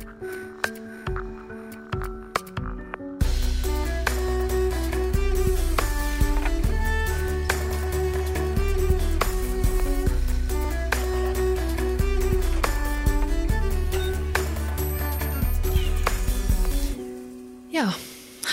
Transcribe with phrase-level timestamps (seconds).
[0.00, 0.06] Ja,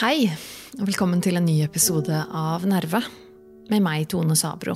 [0.02, 0.28] hei,
[0.78, 3.00] og velkommen til en ny episode av Nerve
[3.72, 4.76] med meg, Tone Sabro.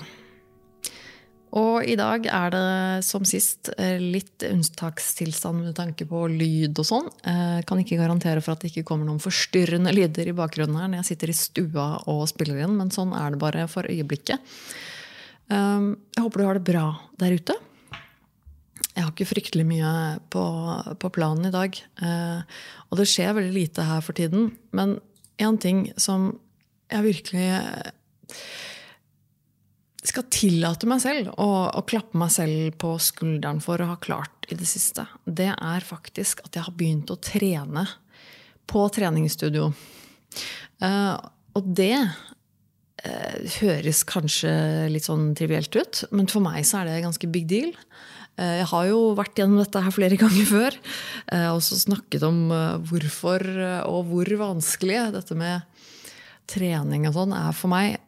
[1.59, 2.67] Og i dag er det
[3.03, 7.09] som sist eh, litt unntakstilstand med tanke på lyd og sånn.
[7.25, 10.87] Jeg kan ikke garantere for at det ikke kommer noen forstyrrende lyder i bakgrunnen her
[10.87, 14.39] når jeg sitter i stua og spiller inn, men sånn er det bare for øyeblikket.
[15.51, 16.85] Um, jeg håper du har det bra
[17.19, 17.57] der ute.
[18.91, 19.91] Jeg har ikke fryktelig mye
[20.33, 20.43] på,
[20.99, 21.77] på planen i dag.
[22.03, 24.49] Eh, og det skjer veldig lite her for tiden.
[24.75, 24.97] Men
[25.41, 26.33] én ting som
[26.91, 27.91] jeg virkelig eh,
[30.09, 34.47] skal tillate meg selv å, å, klappe meg selv på skulderen for å ha klart
[34.49, 37.85] i det siste, det er faktisk at jeg har begynt å trene
[38.71, 39.69] på treningsstudio.
[40.81, 41.15] Uh,
[41.57, 44.53] og det uh, høres kanskje
[44.89, 47.69] litt sånn trivielt ut, men for meg så er det ganske big deal.
[48.39, 50.77] Eh, jeg har jo vært gjennom dette her flere ganger før.
[51.51, 52.45] Og så snakket om
[52.87, 53.43] hvorfor
[53.83, 55.67] og hvor vanskelig dette med
[56.49, 57.99] trening og sånn er for meg.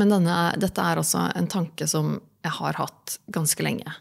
[0.00, 3.92] Men denne, dette er altså en tanke som jeg har hatt ganske lenge.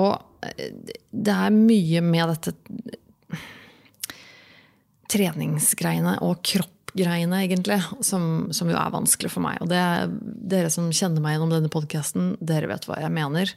[0.00, 0.12] Og
[1.10, 2.54] det er mye med dette
[5.10, 9.60] treningsgreiene og kroppgreiene, egentlig, som, som, jo er vanskelig for meg.
[9.62, 9.82] Og det,
[10.52, 13.54] dere som kjenner meg gjennom denne podkasten, dere vet hva jeg mener.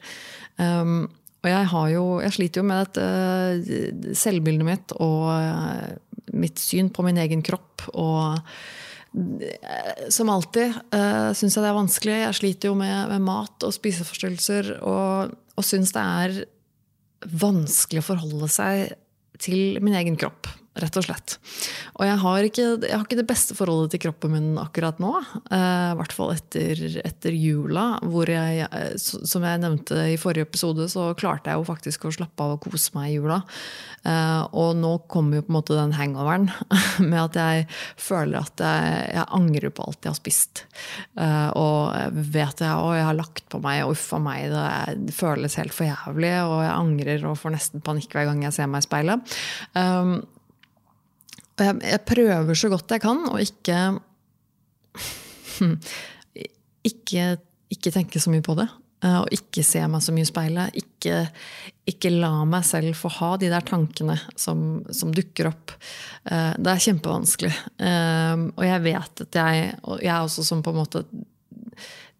[0.57, 1.11] Um,
[1.43, 5.91] og jeg, jo, jeg, sliter jo med dette uh, selvbildet mitt og uh,
[6.33, 7.89] mitt syn på min egen kropp.
[7.93, 8.39] Og
[10.09, 12.15] som alltid uh, syns jeg det er vanskelig.
[12.23, 16.39] Jeg sliter jo med, med mat og spiseforstyrrelser og, og syns det er
[17.43, 18.95] vanskelig å forholde seg
[19.41, 20.49] til min egen kropp
[20.81, 21.35] rett og slett.
[21.99, 25.11] Og jeg har, ikke, jeg har ikke det beste forholdet til kroppen min akkurat nå.
[25.53, 30.47] Eh, I hvert fall etter, etter, jula, hvor jeg, eh, som jeg nevnte i forrige
[30.49, 33.43] episode, så klarte jeg jo faktisk å slappe av og kose meg i jula.
[34.01, 36.49] Eh, og nå kommer jo på en måte den hangoveren
[37.11, 37.69] med at jeg
[38.01, 40.65] føler at jeg, jeg angrer på alt jeg har spist.
[41.13, 45.75] Og vet jeg, og jeg har lagt på meg, og uffa meg, det føles helt
[45.75, 48.87] for jævlig, og jeg angrer og får nesten panikk hver gang jeg ser meg i
[48.87, 49.35] speilet.
[49.77, 50.23] Um,
[51.61, 53.79] jeg, jeg, prøver så godt jeg kan å ikke
[56.89, 57.27] ikke,
[57.73, 58.67] ikke tenke så mye på det.
[59.03, 60.79] Eh, og ikke se meg så mye i speilet.
[60.79, 61.19] Ikke,
[61.89, 65.75] ikke, la meg selv få ha de der tankene som, som dukker opp.
[66.29, 67.53] Eh, det er kjempevanskelig.
[67.89, 71.05] Eh, og jeg vet at jeg, og jeg også som på en måte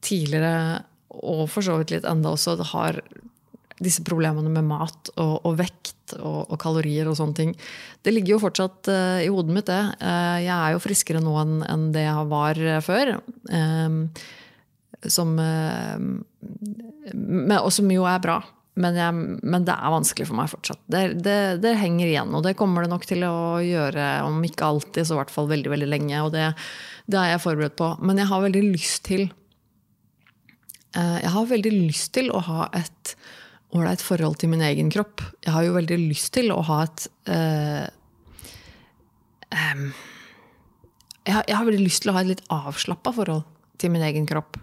[0.03, 0.83] tidligere,
[1.23, 2.99] og for så vidt litt enda også, har
[3.83, 7.53] disse problemene med mat og, og vekt og, og, kalorier og sånne ting.
[8.03, 9.81] Det ligger jo fortsatt uh, i hodet mitt, det.
[10.01, 13.15] Uh, jeg er jo friskere nå enn, en det jeg var uh, før.
[15.03, 15.35] som
[17.13, 18.41] men, Og som jo er bra.
[18.73, 19.13] Men, jeg,
[19.45, 20.81] men, det er vanskelig for meg fortsatt.
[20.89, 24.65] Det, det, det, henger igjen, og det kommer det nok til å gjøre, om ikke
[24.65, 26.23] alltid, så i hvert fall veldig veldig lenge.
[26.25, 26.47] Og det,
[27.05, 27.91] det er jeg forberedt på.
[28.01, 29.27] Men jeg har veldig lyst til
[30.93, 33.15] Jeg har veldig lyst til å ha et
[33.73, 35.23] ålreit forhold til min egen kropp.
[35.43, 37.85] Jeg har jo veldig lyst til å ha et uh,
[39.53, 39.87] um,
[41.23, 43.47] jeg, har, jeg, har, veldig lyst til å ha et litt avslappa forhold
[43.81, 44.59] til min egen kropp.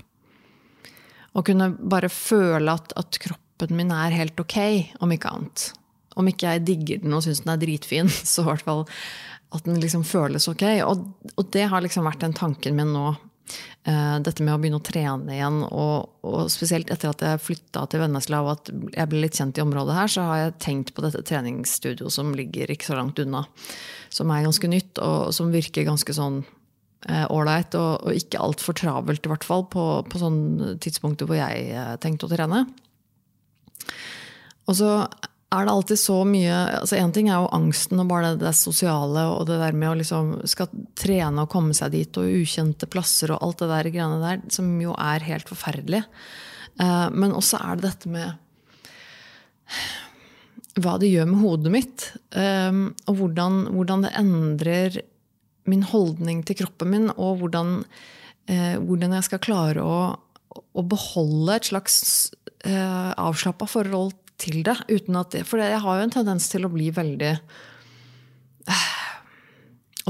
[1.35, 4.59] Og kunne bare føle at, at, kroppen min er helt ok,
[5.05, 5.67] om ikke annet.
[6.19, 8.87] Om ikke jeg digger den og syns den er dritfin, så i hvert fall
[9.51, 10.65] at den liksom føles ok.
[10.87, 13.30] Og, og det har liksom vært den tanken min nå Eh,
[13.83, 18.03] dette med å begynne å trene igjen, og, og spesielt etter at jeg flytta til
[18.03, 21.05] Vennesla og at jeg ble litt kjent i området her, så har jeg tenkt på
[21.05, 23.47] dette treningsstudioet som ligger ikke så langt unna.
[24.13, 26.43] Som er ganske nytt, og som virker ganske sånn
[27.09, 31.71] eh, og, og, ikke altfor travelt, i hvert fall, på, på sånne tidspunkter hvor jeg
[31.73, 32.65] eh, tenkte å trene.
[34.69, 34.93] Og så
[35.51, 38.53] er det alltid så mye altså Én ting er jo angsten og bare det, det
[38.59, 42.87] sosiale og det der med å liksom skal trene og komme seg dit, og ukjente
[42.91, 46.05] plasser og alt det der greiene der, som jo er helt forferdelig.
[46.79, 48.29] Uh, men også er det dette med
[50.81, 52.07] hva det gjør med hodet mitt.
[52.31, 55.03] Um, og hvordan, hvordan, det endrer
[55.71, 59.99] min holdning til kroppen min, og hvordan, uh, hvordan jeg skal klare å,
[60.55, 61.97] å beholde et slags
[62.61, 64.77] avslappa forhold til det.
[65.33, 67.35] det, For jeg har jo en tendens til å bli veldig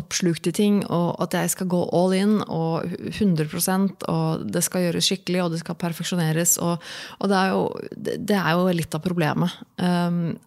[0.01, 4.87] oppslukt i ting, og at jeg skal gå all in og 100% og det skal
[4.87, 6.57] gjøres skikkelig, og det skal perfeksjoneres.
[6.63, 6.87] Og,
[7.19, 7.65] og det, er jo,
[7.99, 9.59] det, er jo, litt av problemet.
[9.77, 10.39] Um,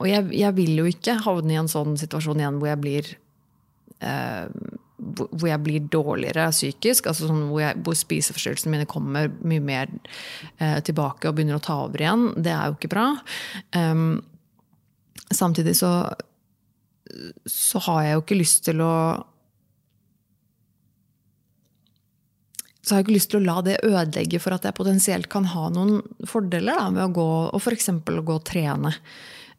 [0.00, 3.10] og jeg, jeg, vil jo ikke havne i en sånn situasjon igjen hvor jeg blir
[4.04, 4.48] uh,
[5.18, 7.10] hvor jeg blir dårligere psykisk.
[7.10, 9.92] altså sånn hvor, jeg, hvor spiseforstyrrelsene mine kommer mye mer
[10.58, 12.30] eh, tilbake og begynner å ta over igjen.
[12.38, 13.06] Det er jo ikke bra.
[13.76, 14.20] Um,
[15.30, 15.92] samtidig så
[17.50, 18.94] så har jeg jo ikke lyst til å
[22.80, 25.44] så har jeg ikke lyst til å la det ødelegge for at jeg potensielt kan
[25.52, 27.90] ha noen fordeler da, med å gå og f.eks.
[28.08, 28.94] gå og trene.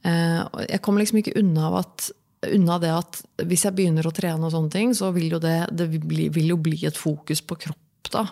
[0.03, 2.09] Eh, jeg kommer liksom ikke unna, av at,
[2.47, 5.69] unna, det at hvis jeg begynner å trene, og sånne ting, så vil jo det,
[5.77, 7.79] det vil jo bli et fokus på kropp.
[8.11, 8.25] Da.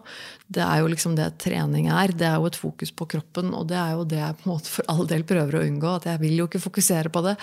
[0.51, 2.11] Det er jo liksom det trening er.
[2.11, 4.51] Det er jo et fokus på kroppen, og det er jo det jeg på en
[4.51, 5.93] måte for all del prøver å unngå.
[5.95, 7.37] at Jeg vil jo ikke fokusere på det.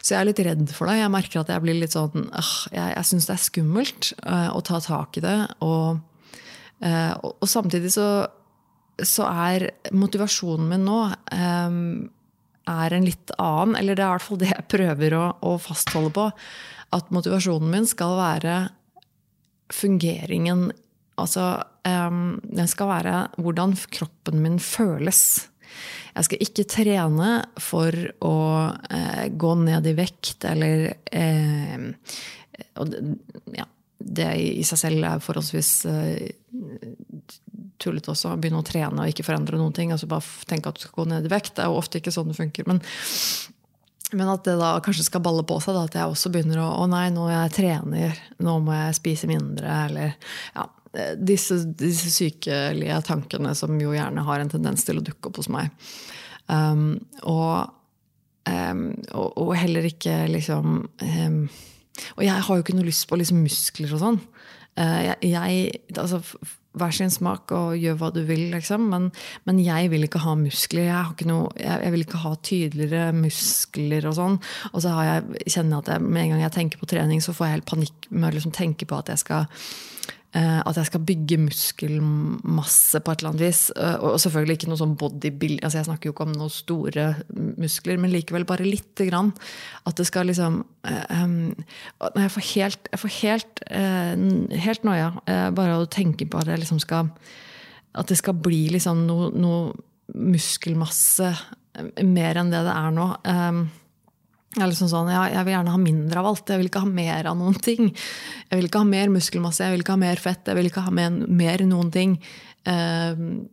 [0.00, 1.00] Så jeg er litt redd for det.
[1.00, 4.48] Jeg merker at jeg blir litt sånn øh, Jeg, jeg syns det er skummelt øh,
[4.56, 5.36] å ta tak i det.
[5.66, 6.00] Og,
[6.80, 8.08] øh, og, og samtidig så,
[8.96, 11.02] så, er motivasjonen min nå
[11.36, 12.08] um,
[12.70, 13.78] er en litt annen.
[13.78, 16.28] Eller det er i hvert fall det jeg prøver å, å fastholde på.
[16.96, 18.60] At motivasjonen min skal være
[19.74, 20.70] fungeringen
[21.20, 21.42] Altså,
[21.84, 23.14] um, den skal være
[23.44, 25.50] hvordan kroppen min føles.
[26.14, 27.32] Jeg skal ikke trene
[27.62, 27.94] for
[28.26, 28.36] å
[28.90, 31.84] eh, gå ned i vekt eller eh,
[32.82, 32.96] og,
[33.54, 33.66] ja,
[34.00, 36.32] Det i seg selv er forholdsvis eh,
[37.82, 38.34] tullete også.
[38.40, 39.94] Begynne å trene og ikke forandre noen ting.
[39.94, 41.54] altså Bare tenke at du skal gå ned i vekt.
[41.56, 42.68] Det er jo ofte ikke sånn det funker.
[42.70, 42.82] men
[44.12, 45.76] men at det da kanskje skal balle på seg.
[45.76, 49.30] Da, at jeg også begynner å Å nei, nå jeg trener, nå må jeg spise
[49.30, 49.70] mindre.
[49.86, 50.14] Eller
[50.56, 50.66] ja,
[51.16, 55.50] disse, disse, sykelige tankene som jo gjerne har en tendens til å dukke opp hos
[55.52, 55.70] meg.
[56.50, 57.70] Um, og,
[58.50, 61.36] um, og, og, heller ikke liksom um,
[62.16, 64.18] Og jeg har jo ikke noe lyst på liksom, muskler og sånn.
[64.74, 66.18] Uh, jeg, jeg, altså,
[66.78, 68.86] hver sin smak og gjør hva du vil, liksom.
[68.92, 69.08] Men,
[69.48, 70.86] men jeg vil ikke ha muskler.
[70.86, 74.40] Jeg, noe, jeg, jeg, vil ikke ha tydeligere muskler og sånn.
[74.70, 77.48] Og så jeg, kjenner jeg at med en gang jeg tenker på trening, så får
[77.48, 79.48] jeg helt panikk med å liksom tenke på at jeg skal
[80.38, 83.62] at jeg skal bygge muskelmasse på et eller annet vis.
[83.74, 87.06] Eh, og selvfølgelig ikke noe sånn bodybuild altså Jeg snakker jo ikke om noen store
[87.58, 89.32] muskler, men likevel bare lite grann.
[89.90, 91.34] At det skal liksom um,
[92.14, 93.64] Jeg får helt, jeg får helt,
[94.66, 97.10] helt noia bare av å tenke på at jeg liksom skal
[97.98, 99.74] At det skal bli liksom noe, noe
[100.14, 101.34] muskelmasse
[102.06, 103.10] mer enn det det er nå.
[104.50, 106.50] Jeg, liksom sånn, ja, jeg vil gjerne ha mindre av alt.
[106.50, 107.92] Jeg vil ikke ha mer av noen ting.
[108.50, 110.82] Jeg vil ikke ha mer muskelmasse, jeg vil ikke ha mer fett, jeg vil ikke
[110.88, 112.16] ha mer, mer noen ting.
[112.66, 113.46] Uh,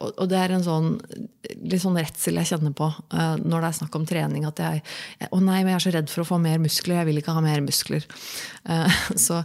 [0.00, 3.76] og det er en sånn litt sånn redsel jeg kjenner på uh, når det er
[3.78, 4.46] snakk om trening.
[4.48, 4.80] At jeg,
[5.20, 7.02] jeg, å nei, men jeg er så redd for å få mer muskler.
[7.02, 8.08] Jeg vil ikke ha mer muskler.
[8.64, 8.88] Uh,
[9.26, 9.42] så,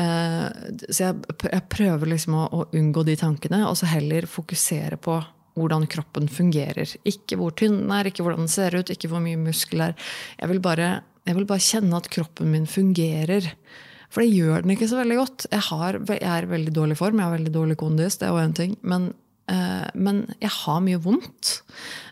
[0.00, 5.18] så jeg, jeg, prøver liksom å, å unngå de tankene, og så heller fokusere på
[5.60, 6.96] hvordan kroppen fungerer.
[7.08, 9.94] Ikke hvor tynn den er, ikke hvordan den ser ut, ikke hvor mye muskel er.
[10.40, 10.90] Jeg vil, bare,
[11.28, 13.52] jeg vil bare kjenne at kroppen min fungerer.
[14.10, 15.48] For det gjør den ikke så veldig godt.
[15.52, 18.34] Jeg, har, jeg er i veldig dårlig form, jeg har veldig dårlig kondis, det er
[18.34, 18.78] jo en ting.
[18.82, 19.12] Men,
[19.94, 21.56] men jeg har mye vondt.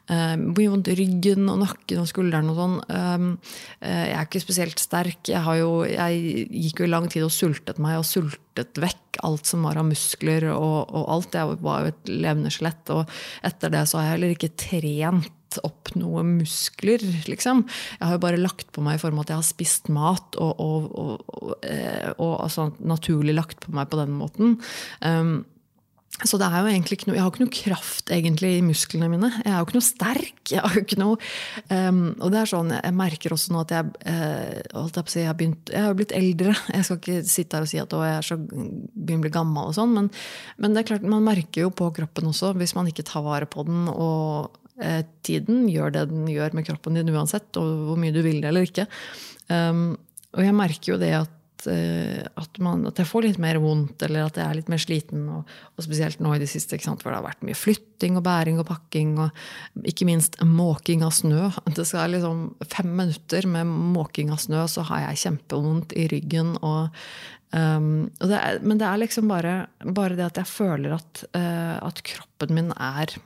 [0.09, 2.77] Uh, mye vondt i ryggen og nakken og skulderen og sånn.
[2.89, 5.29] Uh, jeg er ikke spesielt sterk.
[5.29, 9.51] Jeg, jo, jeg, gikk jo i lang tid og sultet meg og sultet vekk alt
[9.51, 11.37] som var av muskler og, og alt.
[11.37, 12.95] Jeg var jo et levende skjelett.
[12.95, 17.63] Og etter det så har jeg heller ikke trent opp noe muskler, liksom.
[17.99, 20.37] Jeg har jo bare lagt på meg i form av at jeg har spist mat
[20.41, 24.59] og, og, og, og eh, altså, naturlig lagt på meg på den måten.
[25.01, 25.41] Um,
[26.27, 29.07] så det er jo egentlig ikke noe, jeg har ikke noe kraft egentlig i musklene
[29.13, 29.29] mine.
[29.37, 30.41] Jeg er jo ikke noe sterk.
[30.51, 31.19] jeg har jo ikke noe,
[31.71, 35.29] um, Og det er sånn, jeg merker også nå at jeg, uh, jeg, si, jeg,
[35.31, 36.57] har begynt, jeg har blitt eldre.
[36.75, 39.35] Jeg skal ikke sitte her og si at å, jeg er så begynner å bli
[39.39, 40.11] gammel, og sånn, men,
[40.59, 43.47] men, det er klart, man merker jo på kroppen også, hvis man ikke tar vare
[43.51, 43.87] på den.
[43.93, 48.25] og uh, Tiden gjør det den gjør med kroppen din uansett, og hvor mye du
[48.27, 48.91] vil det eller ikke.
[49.55, 49.93] Um,
[50.35, 54.29] og jeg merker jo det at at, man, at, jeg får litt mer vondt, eller
[54.29, 55.25] at jeg er litt mer sliten.
[55.33, 58.25] Og, og spesielt nå i det siste, sant, hvor det har vært mye flytting og
[58.27, 59.17] bæring og pakking.
[59.25, 61.49] Og ikke minst måking av snø.
[61.79, 66.55] Det skal liksom Fem minutter med måking av snø, så har jeg kjempevondt i ryggen.
[66.63, 66.95] Og,
[67.55, 71.25] um, og det er, men det er liksom bare, bare, det at jeg føler at,
[71.35, 73.17] uh, at kroppen min er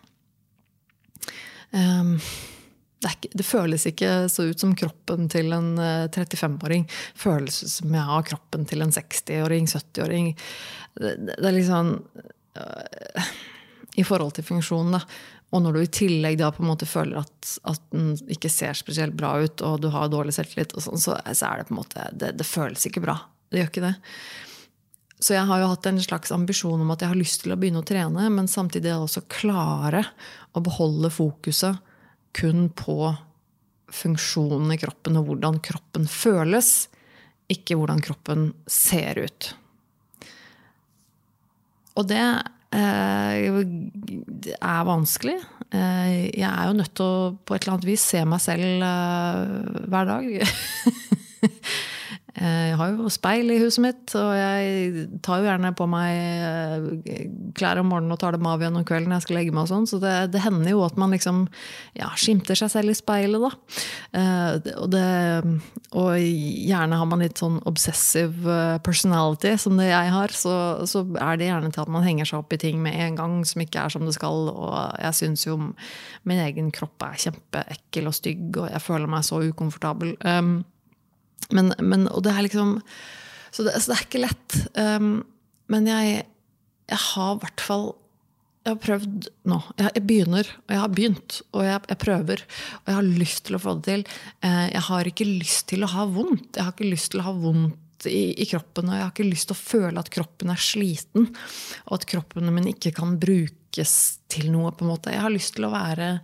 [1.73, 2.17] um,
[3.03, 6.87] det, ikke, det, føles ikke så ut som kroppen til en 35-åring.
[6.87, 10.33] Eh, føles som jeg har kroppen til en 60-åring, 70-åring.
[10.95, 11.95] Det, det, er liksom
[12.59, 13.33] uh,
[13.99, 15.03] I forhold til funksjonen, da.
[15.53, 18.79] og når du i tillegg da på en måte føler at, at den ikke ser
[18.79, 21.77] spesielt bra ut, og du har dårlig selvtillit, og sånn, så, så, er det på
[21.77, 23.19] en måte det, det, føles ikke bra.
[23.51, 23.95] Det gjør ikke det.
[25.23, 27.59] Så jeg har jo hatt en slags ambisjon om at jeg har lyst til å
[27.59, 30.03] begynne å trene, men samtidig også klare
[30.53, 31.79] å beholde fokuset
[32.37, 33.13] kun på
[33.93, 36.89] funksjonen i kroppen og hvordan kroppen føles,
[37.53, 39.53] ikke hvordan kroppen ser ut.
[42.01, 42.25] Og det
[42.73, 43.65] Eh,
[44.43, 45.37] det er vanskelig.
[45.69, 48.87] Eh, jeg er jo nødt til å på et eller annet vis se meg selv
[48.87, 50.31] eh, hver dag.
[52.33, 56.13] Eh, jeg har jo speil i huset mitt, og jeg tar jo gjerne på meg
[56.17, 57.27] eh,
[57.59, 59.67] klær om morgenen og tar dem av igjen om kvelden jeg skal legge meg.
[59.67, 61.43] og sånn, Så det, det, hender jo at man liksom
[61.99, 63.53] ja, skimter seg selv i speilet, da.
[64.17, 65.05] Eh, og, det,
[65.93, 70.33] og, gjerne har man litt sånn obsessive personality, som det jeg har.
[70.33, 70.57] Så,
[70.89, 73.39] så, er det gjerne til at man henger seg opp i ting med en gang
[73.49, 74.49] som ikke er som det skal.
[74.57, 79.29] Og jeg syns jo min egen kropp er kjempeekkel og stygg, og jeg føler meg
[79.29, 80.17] så ukomfortabel.
[80.25, 80.63] Um,
[81.51, 82.77] men, men, og det er liksom
[83.53, 84.55] Så det, så det er ikke lett.
[84.79, 85.11] Um,
[85.73, 86.23] men jeg,
[86.89, 87.91] jeg har i hvert fall
[88.63, 89.59] jeg har prøvd nå.
[89.75, 91.39] Jeg, jeg, begynner, og jeg har begynt.
[91.51, 92.43] Og jeg, jeg, prøver.
[92.79, 94.05] Og jeg har lyst til å få det til.
[94.47, 96.59] Eh, jeg har ikke lyst til å ha vondt.
[96.59, 98.87] Jeg har ikke lyst til å ha vondt i, i, kroppen.
[98.87, 101.27] Og jeg har ikke lyst til å føle at kroppen er sliten.
[101.89, 103.97] Og at kroppen min ikke kan brukes
[104.31, 104.71] til noe.
[104.71, 105.15] på en måte.
[105.15, 106.15] Jeg har lyst til å være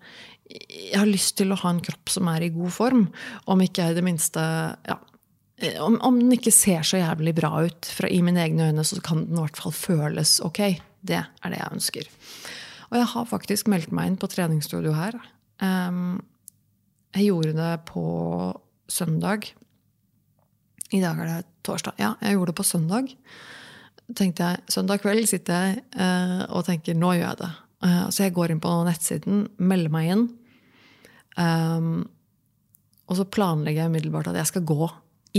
[0.49, 3.03] jeg har lyst til å ha en kropp som er i god form.
[3.51, 4.41] Om ikke i det minste
[4.87, 4.97] ja,
[5.83, 9.01] om, om, den ikke ser så jævlig bra ut fra, i mine egne øyne, så
[9.03, 10.61] kan den i hvert fall føles ok.
[11.03, 12.11] Det er det jeg ønsker.
[12.89, 15.19] Og jeg har faktisk meldt meg inn på treningsstudio her.
[15.63, 16.21] Um,
[17.17, 18.05] jeg gjorde det på
[18.89, 19.49] søndag.
[20.95, 21.99] I dag er det torsdag.
[22.01, 23.11] Ja, jeg gjorde det på søndag.
[24.17, 27.51] tenkte jeg, Søndag kveld sitter jeg uh, og tenker nå gjør jeg det.
[27.85, 30.25] Uh, så jeg går inn på nettsiden, melder meg inn.
[31.39, 32.09] Um,
[33.09, 34.89] og så planlegger jeg umiddelbart at jeg skal gå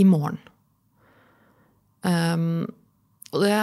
[0.00, 0.40] i morgen.
[2.02, 2.64] Um,
[3.30, 3.58] og det,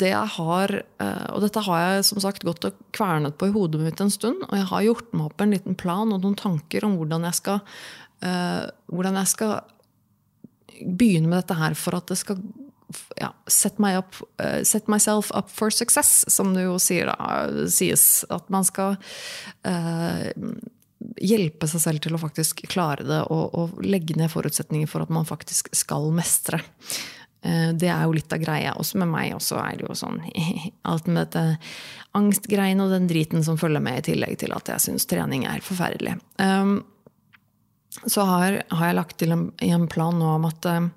[0.00, 3.82] det, har, uh, og dette har jeg som sagt gått og kvernet på i hodet
[3.82, 4.46] mitt en stund.
[4.48, 7.40] Og jeg har gjort meg opp en liten plan og noen tanker om hvordan jeg
[7.42, 7.60] skal,
[8.24, 9.54] uh, hvordan jeg skal
[10.80, 12.40] begynne med dette her for at det skal
[13.20, 18.24] ja, set, up, uh, set, myself up for success, som det jo sier da, sies.
[18.32, 18.96] At man skal
[21.20, 25.12] hjelpe seg selv til å faktisk klare det, og, og, legge ned forutsetninger for at
[25.12, 26.60] man faktisk skal mestre.
[27.42, 28.74] Eh, det er jo litt av greia.
[28.76, 30.20] Også med meg også er det jo sånn
[30.90, 31.58] Alt med dette
[32.18, 35.64] angstgreiene og den driten som følger med, i tillegg til at jeg syns trening er
[35.64, 36.18] forferdelig.
[36.42, 36.80] Um,
[38.06, 40.90] så har, har, jeg lagt til en, en plan nå om at um,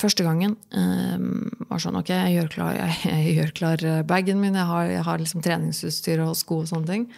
[0.00, 2.94] første gangen um, var sånn Ok, jeg gjør klar, jeg,
[3.38, 7.10] jeg klar bagen min, jeg har, jeg har liksom treningsutstyr og sko og sånne ting.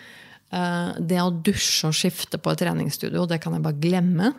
[0.48, 4.30] Eh, det å dusje og skifte på et treningsstudio, det kan jeg bare glemme.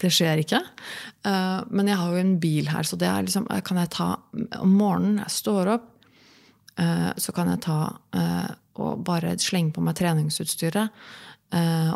[0.00, 0.60] Det skjer ikke.
[1.24, 4.08] Eh, men jeg har jo en bil her, så det er liksom, kan jeg ta
[4.60, 5.86] Om morgenen jeg står opp,
[6.76, 7.80] eh, så kan jeg ta
[8.76, 10.92] og bare slenge på meg treningsutstyret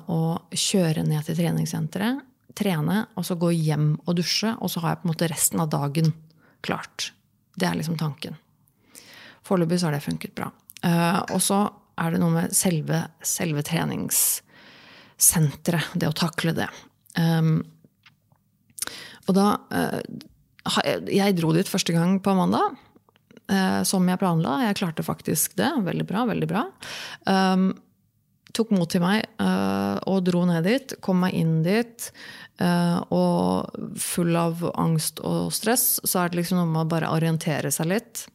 [0.08, 2.22] og kjøre ned til treningssenteret,
[2.56, 4.54] trene, og så gå hjem og dusje.
[4.64, 6.08] Og så har jeg på en måte resten av dagen
[6.64, 7.10] klart.
[7.52, 8.38] Det er liksom tanken.
[9.44, 10.48] Foreløpig så har det funket bra.
[11.34, 11.60] Og så
[12.00, 15.90] er det noe med selve, selve treningssenteret.
[15.94, 16.68] Det å takle det.
[17.18, 17.62] Um,
[19.26, 20.00] og da uh,
[21.10, 22.66] Jeg dro dit første gang på mandag.
[23.50, 24.52] Uh, som jeg planla.
[24.68, 25.70] Jeg klarte faktisk det.
[25.86, 26.20] Veldig bra.
[26.30, 26.62] veldig bra.
[27.26, 27.64] Um,
[28.54, 30.86] tok mot til meg uh, og dro ned dit.
[31.04, 31.98] Kom meg inn dit.
[32.60, 33.48] og
[33.96, 37.88] full av angst og stress, så er det liksom noe med å bare orientere seg
[37.88, 38.28] litt.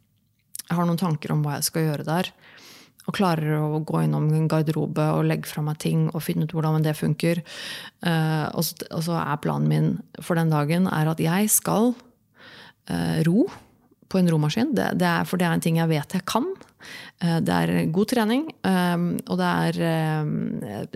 [0.66, 2.32] Jeg har noen tanker om hva jeg skal gjøre der
[3.06, 6.56] og klarer å gå innom en garderobe og legge fra meg ting og finne ut
[6.56, 7.44] hvordan det funker.
[8.02, 9.92] Uh, og, så, og, så, er planen min
[10.24, 13.46] for den dagen er at jeg skal uh, ro
[14.10, 14.74] på en romaskin.
[14.78, 16.48] Det, det er, for det er en ting jeg vet jeg kan.
[17.22, 19.80] Uh, det er god trening, og det er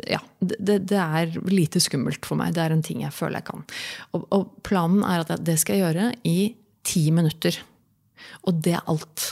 [0.09, 2.55] Ja, det, det, er lite skummelt for meg.
[2.57, 3.65] Det er en ting jeg føler jeg kan.
[4.17, 6.39] Og, og planen er at det skal jeg gjøre i
[6.85, 7.61] ti minutter.
[8.49, 9.31] Og det er alt.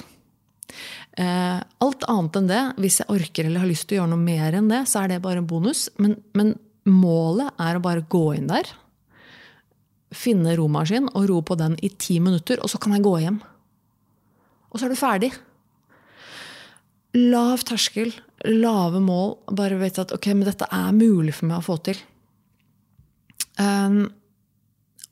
[1.17, 4.21] Eh, alt annet enn det, hvis jeg orker eller har lyst til å gjøre noe
[4.21, 5.87] mer enn det, så er det bare en bonus.
[5.97, 6.53] Men, men
[6.85, 8.69] målet er å bare gå inn der,
[10.13, 13.41] finne romaskin og ro på den i ti minutter, og så kan jeg gå hjem.
[14.71, 15.31] Og så er du ferdig.
[17.17, 18.13] Lav terskel,
[18.45, 19.37] lave mål.
[19.57, 21.99] Bare vet at ok, men dette er mulig for meg å få til.
[23.57, 24.03] Um,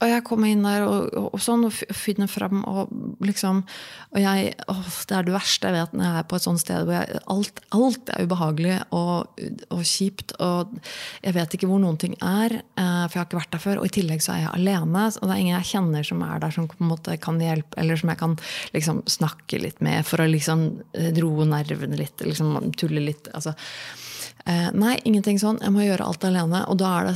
[0.03, 2.91] Og jeg kommer inn der og, og, og sånn, og finner fram, og
[3.23, 3.61] liksom
[4.11, 4.75] Og jeg å,
[5.07, 7.21] Det er det verste jeg vet når jeg er på et sånt sted hvor jeg,
[7.31, 10.35] alt, alt, er ubehagelig og, og, kjipt.
[10.43, 10.75] Og
[11.23, 13.81] jeg vet ikke hvor noen ting er, eh, for jeg har ikke vært der før.
[13.81, 16.41] Og i tillegg så er jeg alene, og det er ingen jeg kjenner som er
[16.43, 18.35] der som på en måte kan hjelpe, eller som jeg kan
[18.75, 20.65] liksom snakke litt med for å liksom
[20.97, 23.31] eh, roe nervene litt, liksom tulle litt.
[23.33, 23.55] altså
[24.45, 25.57] Eh, nei, ingenting sånn.
[25.63, 26.61] Jeg må gjøre alt alene.
[26.69, 27.15] Og da er det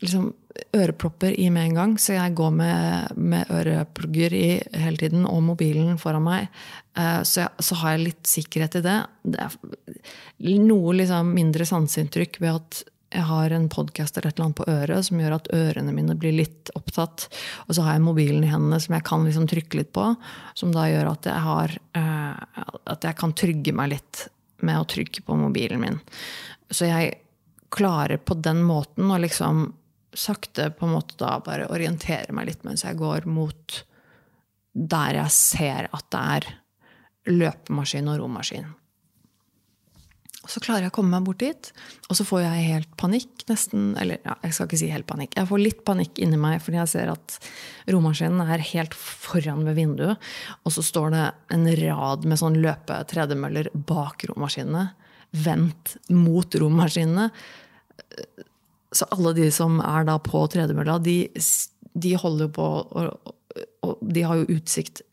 [0.00, 0.30] liksom
[0.76, 5.42] ørepropper i med en gang, så jeg går med, med øreplugger i hele tiden, og
[5.46, 6.48] mobilen foran meg.
[6.98, 8.96] Eh, så, jeg, så, har jeg litt sikkerhet i det.
[9.22, 9.50] Det
[10.60, 14.66] noe liksom mindre sanseinntrykk ved at jeg har en podkast eller et eller annet på
[14.70, 17.26] øret som gjør at ørene mine blir litt opptatt.
[17.66, 20.04] Og så har jeg mobilen i hendene som jeg kan liksom trykke litt på.
[20.54, 24.28] Som da gjør at jeg, har, uh, at jeg kan trygge meg litt
[24.62, 25.98] med å trykke på mobilen min.
[26.70, 27.16] Så jeg
[27.74, 29.66] klarer på den måten å liksom
[30.16, 33.80] sakte på en måte da bare orientere meg litt mens jeg går mot
[34.72, 36.50] der jeg ser at det er
[37.30, 38.68] løpemaskin og romaskin.
[40.48, 41.68] Så klarer jeg å komme meg bort dit,
[42.08, 43.44] og så får jeg helt panikk.
[43.50, 45.36] nesten, Eller ja, jeg skal ikke si helt panikk.
[45.36, 47.36] Jeg får litt panikk inni meg fordi jeg ser at
[47.90, 50.30] romaskinen er helt foran ved vinduet.
[50.64, 54.88] Og så står det en rad med sånn løpetredemøller bak romaskinene
[55.30, 57.28] vendt mot rommaskinene.
[58.92, 61.22] Så alle de som er da på tredemølla, de,
[61.94, 63.36] de holder jo på og,
[63.86, 65.04] og de har jo utsikt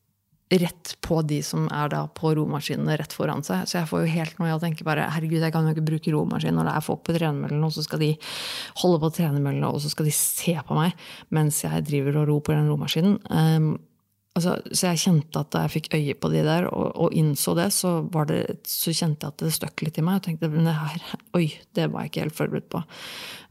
[0.48, 3.66] rett på de som er da på romaskinene rett foran seg.
[3.68, 5.88] Så jeg får jo helt noe i å tenke bare herregud, jeg kan jo ikke
[5.90, 8.14] bruke romaskin når det er folk på tredemøllene, og så skal de
[8.84, 10.96] holde på tredemøllene, og så skal de se på meg
[11.36, 13.20] mens jeg driver og på den romaskinen.
[13.28, 13.76] Um,
[14.38, 17.56] Altså, så jeg kjente at da jeg fikk øye på de der, og, og innså
[17.58, 17.96] det så,
[18.30, 20.20] det, så, kjente jeg at det støkk litt i meg.
[20.20, 22.84] Og tenkte det her, oi, det var jeg ikke helt forberedt på.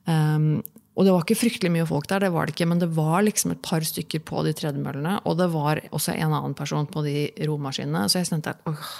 [0.06, 0.64] Um,
[0.96, 3.20] og det var ikke fryktelig mye folk der, det var det ikke, men det var
[3.26, 5.18] liksom et par stykker på de tredemøllene.
[5.28, 8.06] Og det var også en annen person på de romaskinene.
[8.08, 8.90] Så jeg kjente at åh,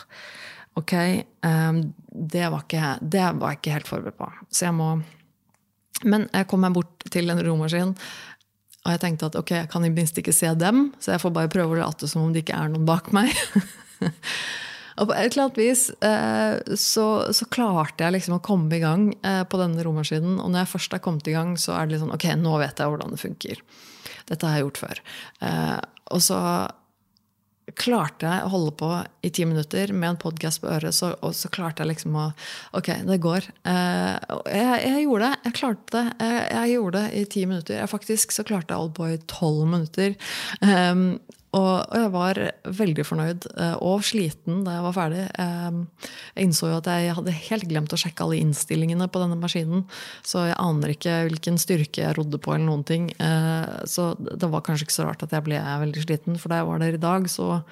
[0.77, 0.95] ok,
[1.47, 1.81] um,
[2.13, 4.31] det, var ikke, det var jeg ikke helt forberedt på.
[4.51, 4.97] Så jeg må
[6.05, 7.95] Men jeg kom meg bort til en romaskin
[8.87, 11.33] og jeg tenkte at ok, jeg kan i minst ikke se dem, så jeg får
[11.35, 13.33] bare prøve å late som om det ikke er noen bak meg.
[14.97, 18.83] og på et eller annet vis eh, så, så, klarte jeg liksom å komme i
[18.83, 20.39] gang eh, på denne romaskinen.
[20.41, 22.57] Og når jeg først er kommet i gang, så er det litt sånn ok, nå
[22.63, 23.63] vet jeg hvordan det funker.
[24.31, 25.05] Dette har jeg gjort før.
[25.45, 25.79] Eh,
[26.17, 26.41] og så
[27.75, 28.89] klarte jeg å holde på
[29.27, 32.27] i ti minutter med en podkast på øret, så, og så klarte jeg liksom å
[32.79, 33.49] Ok, det går.
[33.67, 34.13] Eh,
[34.53, 35.41] jeg, jeg, gjorde det.
[35.49, 36.05] Jeg klarte det.
[36.21, 37.81] Jeg, jeg, gjorde det i ti minutter.
[37.81, 40.15] Jeg faktisk så klarte jeg å holde på i tolv minutter.
[40.63, 41.09] Um,
[41.57, 42.41] og, jeg var
[42.79, 45.25] veldig fornøyd eh, og sliten da jeg var ferdig.
[45.37, 49.85] Jeg innså jo at jeg hadde helt glemt å sjekke alle innstillingene på denne maskinen.
[50.27, 52.55] Så jeg aner ikke hvilken styrke jeg rodde på.
[52.55, 53.11] eller noen ting.
[53.17, 56.41] Eh, så det var kanskje ikke så rart at jeg ble veldig sliten.
[56.41, 57.63] For da jeg var der i dag, så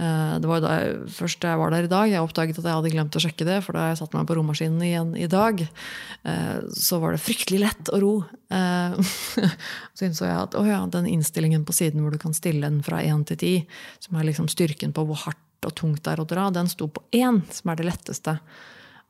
[0.00, 2.92] det var da jeg, først jeg var der i dag, jeg oppdaget at jeg hadde
[2.94, 3.58] glemt å sjekke det.
[3.66, 7.60] For da jeg satte meg på romaskinen igjen i dag, eh, så var det fryktelig
[7.64, 8.14] lett å ro.
[8.48, 8.96] Eh,
[9.96, 12.80] så innså jeg at å ja, den innstillingen på siden hvor du kan stille den
[12.86, 16.22] fra 1 til 10, som er liksom styrken på hvor hardt og tungt det er
[16.22, 18.38] å dra, den sto på 1, som er det letteste.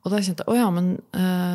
[0.01, 0.95] Og da kjente jeg å ja, men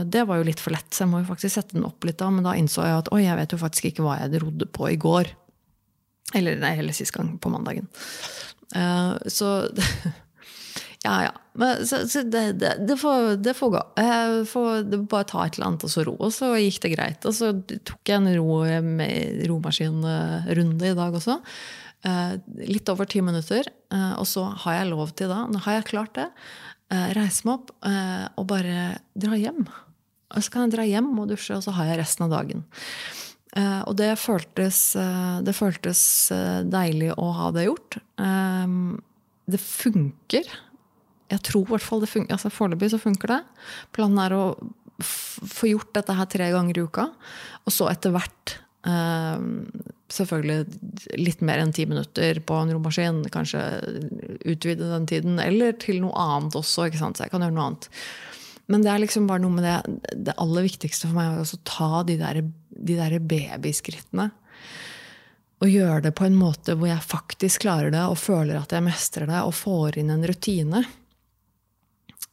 [0.07, 2.21] det var jo litt for lett, så jeg må jo faktisk sette den opp litt
[2.21, 2.29] da.
[2.31, 4.87] Men da innså jeg at oi, jeg vet jo faktisk ikke hva jeg rodde på
[4.87, 5.33] i går.
[6.35, 7.91] Eller nei, eller sist gang, på mandagen.
[8.75, 9.69] Uh, så
[11.07, 11.33] Ja, ja.
[11.53, 13.83] Men, så, så det, det, det, får, det, får, gå.
[14.01, 16.17] Jeg får bare ta et eller annet og så ro.
[16.19, 17.29] Og så gikk det greit.
[17.29, 18.57] Og så tok jeg en ro,
[19.53, 21.39] romaskinrunde i dag også.
[22.07, 22.35] Uh,
[22.67, 23.71] litt over ti minutter.
[24.19, 26.27] Og så har jeg lov til da, nå har jeg klart det,
[27.15, 29.63] reise meg opp og bare dra hjem.
[30.35, 32.67] Og så kan jeg dra hjem og dusje, og så har jeg resten av dagen.
[33.57, 36.01] Uh, og det føltes, uh, det føltes
[36.35, 37.99] uh, deilig å ha det gjort.
[39.47, 40.51] det funker.
[41.31, 42.37] Jeg tror i hvert fall det funker.
[42.37, 43.41] Altså, Foreløpig så funker det.
[43.97, 44.45] Planen er å
[45.01, 47.09] få gjort dette her tre ganger i uka.
[47.65, 53.25] Og så etter hvert selvfølgelig litt mer enn ti minutter på en romaskin.
[53.35, 53.63] Kanskje
[54.47, 55.41] utvide den tiden.
[55.43, 56.87] Eller til noe annet også.
[56.87, 57.91] Så jeg kan gjøre noe annet.
[58.73, 61.61] Men det er liksom bare noe med det Det aller viktigste for meg er å
[61.69, 64.31] ta de der, de der babyskrittene.
[65.65, 68.85] Og gjøre det på en måte hvor jeg faktisk klarer det og føler at jeg
[68.85, 70.83] mestrer det og får inn en rutine.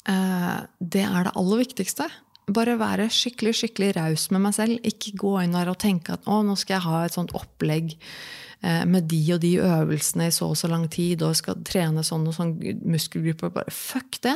[0.09, 2.09] Eh, det er det aller viktigste.
[2.51, 4.81] Bare være skikkelig skikkelig raus med meg selv.
[4.83, 7.93] Ikke gå inn der og tenke at å, nå skal jeg ha et sånt opplegg
[7.95, 12.03] eh, med de og de øvelsene i så og så lang tid og skal trene
[12.03, 13.55] sånn og sånn muskelgrupper.
[13.55, 14.35] Bare fuck det!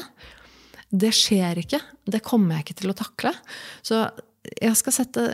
[0.90, 1.82] Det skjer ikke.
[2.08, 3.34] Det kommer jeg ikke til å takle.
[3.86, 4.06] Så
[4.48, 5.26] jeg skal sette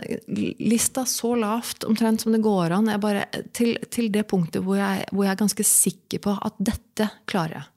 [0.58, 2.90] lista så lavt omtrent som det går an.
[3.02, 7.08] Bare, til, til, det punktet hvor jeg, hvor jeg, er ganske sikker på at dette
[7.30, 7.70] klarer jeg.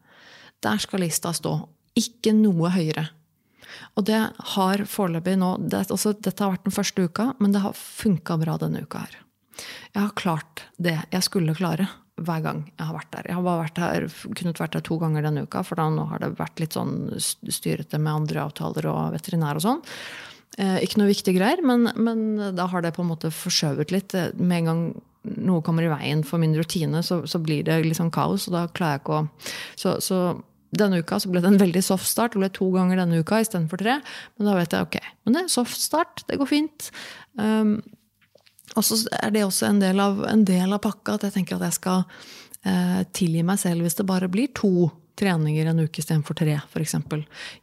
[0.65, 1.59] Der skal lista stå.
[1.97, 3.05] Ikke noe høyere.
[3.99, 4.19] Og det
[4.55, 8.39] har foreløpig nå det, også, Dette har vært den første uka, men det har funka
[8.41, 9.17] bra denne uka her.
[9.93, 13.27] Jeg har klart det jeg skulle klare hver gang jeg har vært der.
[13.29, 14.07] Jeg har bare vært her,
[14.39, 16.95] kunnet vært der to ganger denne uka, for da nå har det vært litt sånn
[17.21, 19.83] styrete med andre avtaler og veterinær og sånn.
[20.57, 22.25] Eh, ikke noe viktige greier, men, men,
[22.57, 24.15] da har det på en måte forskjøvet litt.
[24.17, 24.83] Eh, med en gang
[25.37, 28.47] noe kommer i veien for min rutine, så, så blir det litt sånn kaos.
[28.49, 29.49] og da klarer jeg ikke å...
[29.77, 30.21] Så, så,
[30.77, 32.33] denne uka ble det en veldig soft start.
[32.33, 33.99] Det ble to ganger denne uka istedenfor tre.
[34.35, 36.25] Men da vet jeg ok, men det er soft start.
[36.27, 36.89] Det går fint.
[37.39, 37.77] Um,
[38.75, 41.57] og så er det også en del, av, en del av pakka at jeg tenker
[41.57, 42.03] at jeg skal
[42.67, 46.95] eh, tilgi meg selv hvis det bare blir to treninger en uke istedenfor tre, f.eks.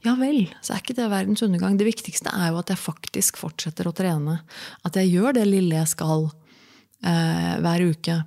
[0.02, 1.76] Ja vel, så er ikke det verdens undergang.
[1.78, 4.40] Det viktigste er jo at jeg faktisk fortsetter å trene.
[4.82, 6.26] At jeg gjør det lille jeg skal
[7.06, 8.18] eh, hver uke.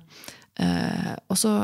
[0.64, 1.54] Eh, og så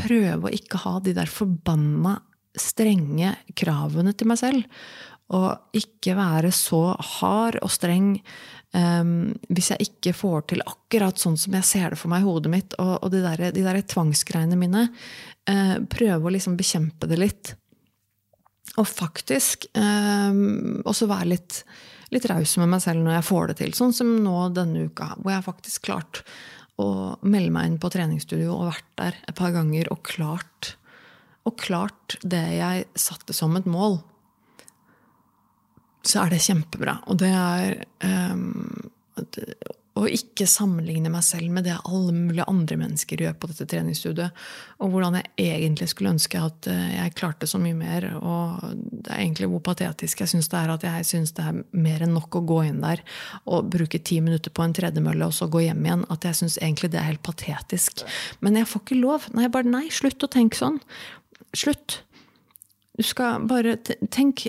[0.00, 2.16] prøve å ikke ha de der forbanna
[2.56, 4.80] strenge kravene til meg selv.
[5.36, 8.14] Og ikke være så hard og streng
[8.76, 12.28] um, hvis jeg ikke får til akkurat sånn som jeg ser det for meg i
[12.28, 12.76] hodet mitt.
[12.82, 17.54] Og, og de, der, de der tvangsgreiene mine uh, prøve å liksom bekjempe det litt.
[18.78, 21.62] Og faktisk um, også være litt,
[22.14, 23.76] litt raus med meg selv når jeg får det til.
[23.76, 26.22] Sånn som nå denne uka, hvor jeg faktisk klart
[26.80, 30.74] å melde meg inn på treningsstudio og vært der et par ganger og klart,
[31.48, 33.98] og klart det jeg satte som et mål.
[36.06, 36.96] Så er det kjempebra.
[37.12, 38.72] Og det er um,
[39.98, 44.36] å ikke sammenligne meg selv med det alle mulige andre mennesker gjør på dette treningsstudiet.
[44.80, 48.06] Og hvordan jeg egentlig skulle ønske at eh, jeg klarte så mye mer.
[48.16, 51.62] Og det er egentlig hvor patetisk jeg syns det er at jeg syns det er
[51.74, 53.02] mer enn nok å gå inn der
[53.44, 56.06] og bruke ti minutter på en tredemølle og så gå hjem igjen.
[56.12, 58.06] At jeg syns egentlig det er helt patetisk.
[58.44, 59.26] Men jeg får ikke lov.
[59.36, 60.78] Nei, bare nei, slutt å tenke sånn.
[61.56, 62.00] Slutt.
[63.00, 64.46] Du skal bare tenk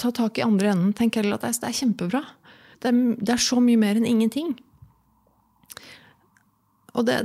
[0.00, 0.92] Ta tak i andre enden.
[0.96, 2.22] Tenk heller at det er kjempebra.
[2.82, 4.54] Det er, det er så mye mer enn ingenting.
[6.92, 7.18] Og det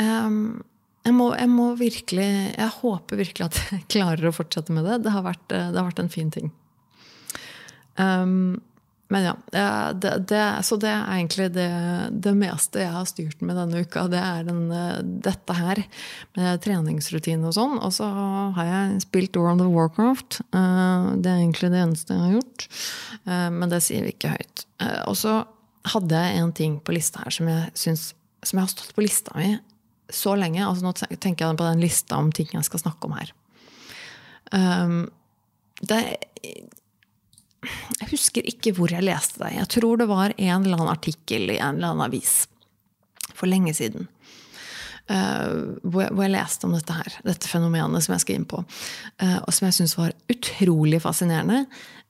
[0.00, 0.60] um,
[1.06, 5.02] jeg, må, jeg, må, virkelig Jeg håper virkelig at jeg klarer å fortsette med det.
[5.06, 6.50] Det har vært, det har vært en fin ting.
[8.00, 8.60] Um,
[9.10, 9.34] men ja.
[9.50, 11.68] Det, det, så det er egentlig det,
[12.22, 14.04] det, meste jeg har styrt med denne uka.
[14.10, 14.60] Det er den,
[15.24, 15.82] dette her
[16.38, 17.74] med treningsrutine og sånn.
[17.82, 18.06] Og så
[18.54, 20.40] har jeg spilt World of Warcraft.
[20.54, 22.66] Eh, det er egentlig det eneste jeg har gjort.
[23.24, 24.64] Eh, men det sier vi ikke høyt.
[24.84, 25.34] Eh, og så
[25.90, 28.06] hadde jeg en ting på lista her som jeg, synes,
[28.46, 29.56] som jeg har stått på lista mi
[30.10, 30.62] så lenge.
[30.62, 33.34] Altså nå tenker jeg på den lista om ting jeg skal snakke om her.
[35.80, 35.98] Det
[37.62, 39.52] jeg husker ikke hvor jeg leste det.
[39.58, 42.46] Jeg tror det var en eller annen artikkel i en eller annen avis
[43.36, 44.08] for lenge siden.
[45.10, 48.48] Uh, hvor, jeg, hvor, jeg, leste om dette her, dette fenomenet som jeg skal inn
[48.48, 48.62] på.
[49.18, 51.64] Uh, og som jeg syntes var utrolig fascinerende.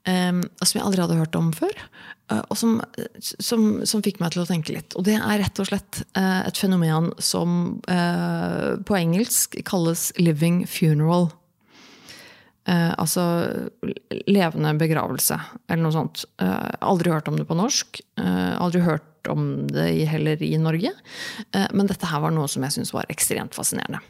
[0.09, 1.83] Um, og som jeg aldri hadde hørt om før.
[2.31, 2.77] Uh, og som,
[3.19, 4.95] som, som, fikk meg til å tenke litt.
[5.01, 11.31] Og det er rett og slett et fenomen som på engelsk kalles 'living funeral'.
[12.71, 13.23] Eh, altså
[14.31, 16.25] levende begravelse, eller noe sånt.
[16.43, 18.03] Eh, aldri hørt om det på norsk.
[18.21, 20.93] Eh, aldri hørt om det heller i Norge.
[21.53, 24.03] Eh, men dette her var noe som jeg syntes var ekstremt fascinerende.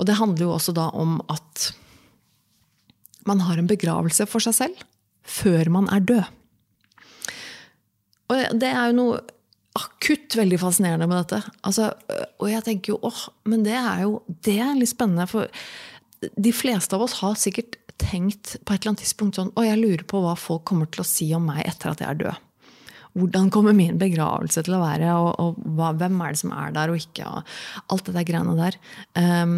[0.00, 1.70] Og det handler jo også da om at
[3.28, 4.82] man har en begravelse for seg selv
[5.22, 6.24] før man er død.
[8.32, 9.22] Og det er jo noe
[9.78, 11.54] akutt veldig fascinerende med dette.
[11.62, 11.92] Altså,
[12.42, 15.28] og jeg tenker jo åh, men det er jo det er litt spennende.
[15.30, 15.46] For
[16.22, 19.80] de fleste av oss har sikkert tenkt på et eller annet tidspunkt sånn Å, jeg
[19.80, 22.48] lurer på hva folk kommer til å si om meg etter at jeg er død.
[23.18, 26.72] Hvordan kommer min begravelse til å være, og, og hva, hvem er det som er
[26.72, 27.28] der og ikke?
[27.28, 28.78] og Alt det der greiene der.
[29.18, 29.56] Um,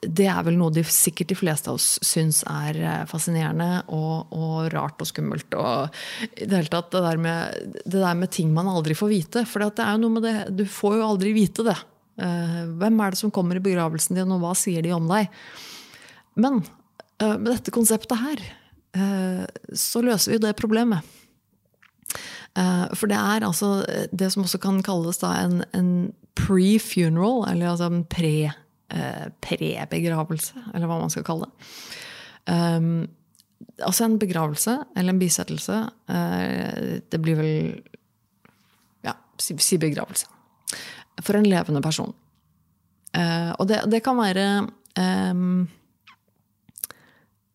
[0.00, 4.32] det er vel noe de, sikkert de fleste av oss syns er eh, fascinerende og,
[4.36, 5.56] og, rart og skummelt.
[5.56, 9.12] Og i det hele tatt det der, med, det der med ting man aldri får
[9.12, 9.46] vite.
[9.48, 11.78] For det er jo noe med det, du får jo aldri vite det.
[12.20, 15.32] Uh, hvem er det som kommer i begravelsen din, og hva sier de om deg?
[16.40, 16.79] Men Eh,
[17.20, 18.42] med dette konseptet her
[18.96, 19.44] eh,
[19.76, 21.00] så løser vi det problemet.
[22.58, 23.68] Eh, for det er altså
[24.12, 25.90] det som også kan kalles en, en
[26.38, 31.54] pre-funeral, eller altså en pre-begravelse, pre eller hva man skal kalle det.
[32.50, 33.08] Um,
[33.84, 35.76] altså en begravelse eller en bisettelse.
[36.10, 37.54] Uh, det blir vel
[39.04, 40.26] Ja, si, si begravelse.
[41.20, 42.14] For en levende person.
[43.16, 44.66] Uh, og det, det, kan være
[45.32, 45.68] um,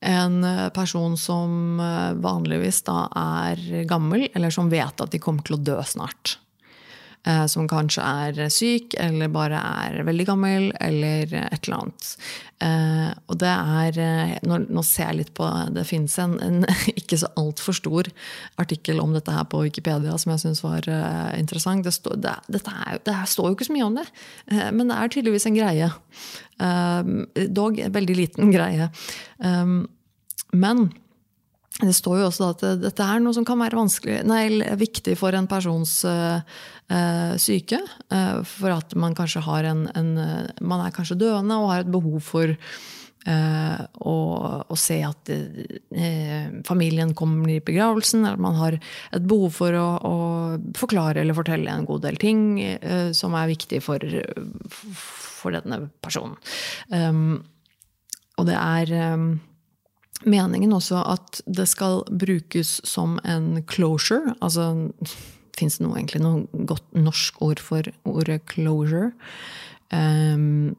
[0.06, 1.80] en person som
[2.22, 6.38] vanligvis da er gammel, eller som vet at de kommer til å dø snart.
[7.26, 12.10] Eh, som kanskje er syk, eller bare er veldig gammel, eller et eller annet.
[12.62, 15.44] Eh, og det er eh, Nå, ser jeg litt på
[15.76, 16.62] Det fins en, en,
[17.02, 18.08] ikke så altfor stor
[18.62, 20.86] artikkel om dette her på Wikipedia som jeg syns var
[21.36, 21.84] interessant.
[21.88, 24.06] Det, stå, det, er, det, står jo ikke så mye om det,
[24.76, 25.90] men det er tydeligvis en greie.
[27.58, 28.92] Dog en veldig liten greie.
[30.56, 30.86] Men
[31.84, 33.84] det står jo også at dette er noe som kan være
[34.24, 34.46] nei,
[34.80, 36.40] viktig for en persons uh,
[37.42, 37.82] syke.
[38.08, 40.14] Uh, for at man kanskje har en, en,
[40.64, 44.16] Man er kanskje døende og har et behov for uh, å,
[44.64, 45.32] å, se at
[46.64, 48.24] familien kommer i begravelsen.
[48.24, 50.16] Eller man har et behov for å, å
[50.80, 52.46] forklare eller fortelle en god del ting
[53.12, 54.00] som er viktig for,
[54.72, 56.40] for denne personen.
[56.88, 57.44] Um,
[58.40, 59.28] og det er um,
[60.30, 64.36] meningen også at det skal brukes som en closure.
[64.42, 64.72] Altså
[65.56, 69.14] Fins det noe, egentlig noe godt norsk ord for ordet closure?
[69.88, 70.74] Um,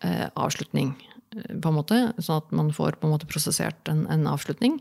[0.00, 0.96] uh, avslutning,
[1.30, 2.00] på en måte.
[2.18, 4.80] Sånn at man får på en måte prosessert en, en avslutning.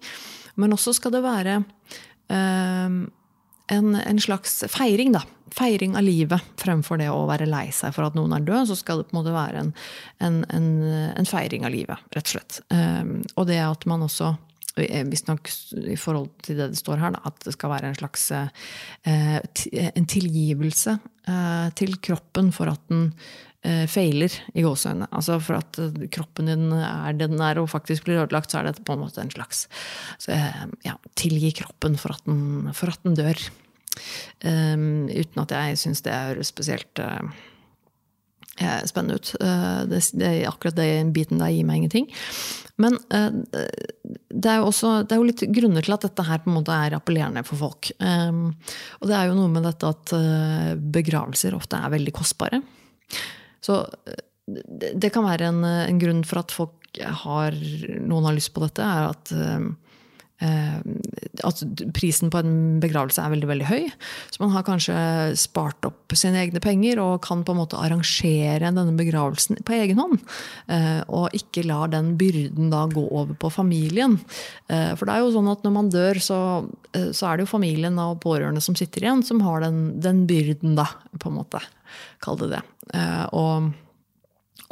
[0.58, 3.04] Men også skal det være um,
[3.71, 5.23] en, en, slags feiring, da.
[5.56, 8.69] Feiring av livet fremfor det å være lei seg for at noen er død.
[8.69, 9.71] Så skal det på en måte være en,
[10.25, 10.67] en,
[11.15, 12.60] en feiring av livet, rett og slett.
[12.73, 14.34] Um, og det at man også
[14.82, 15.49] eh, Visstnok
[15.86, 18.47] i forhold til det det står her, da, at det skal være en slags uh,
[19.06, 20.97] en tilgivelse
[21.30, 23.12] uh, til kroppen for at den
[23.89, 25.08] feiler, i gåseøynene.
[25.15, 25.80] Altså for at
[26.13, 29.01] kroppen din er det den er og faktisk blir ødelagt, så er det på en
[29.01, 29.65] måte en slags
[30.21, 30.38] så,
[30.86, 33.39] ja, Tilgi kroppen for at den, for at den dør.
[34.43, 37.23] Um, uten at jeg syns det høres spesielt uh,
[38.88, 39.32] spennende ut.
[39.41, 42.10] Uh, det, det, akkurat den biten der gir meg ingenting.
[42.82, 43.32] Men uh,
[44.30, 46.58] det er jo også det er jo litt grunner til at dette her på en
[46.60, 47.93] måte er appellerende for folk.
[48.04, 48.51] Um,
[48.99, 50.15] og det er jo noe med dette at
[50.99, 52.62] begravelser ofte er veldig kostbare.
[53.65, 53.82] Så
[54.45, 57.56] det, det kan være en, en, grunn for at folk har,
[58.06, 59.71] noen har lyst på dette, er at Eh,
[60.43, 61.61] at
[61.95, 63.85] prisen på en begravelse er veldig veldig høy.
[64.33, 64.95] Så man har kanskje
[65.39, 70.01] spart opp sine egne penger og kan på en måte arrangere denne begravelsen på egen
[70.01, 70.19] hånd.
[70.71, 74.19] Eh, og ikke lar den byrden da gå over på familien.
[74.67, 76.39] Eh, for det er jo sånn at når man dør, så,
[76.91, 80.75] så er det jo familien og pårørende som sitter igjen, som har den, den byrden,
[80.77, 81.63] da, på en måte.
[82.23, 82.63] Kall det det.
[83.35, 83.71] Og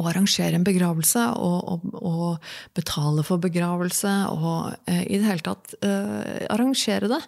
[0.02, 5.46] å arrangere en begravelse og, og, og, betale for begravelse og eh, i det hele
[5.46, 7.20] tatt eh, arrangere det.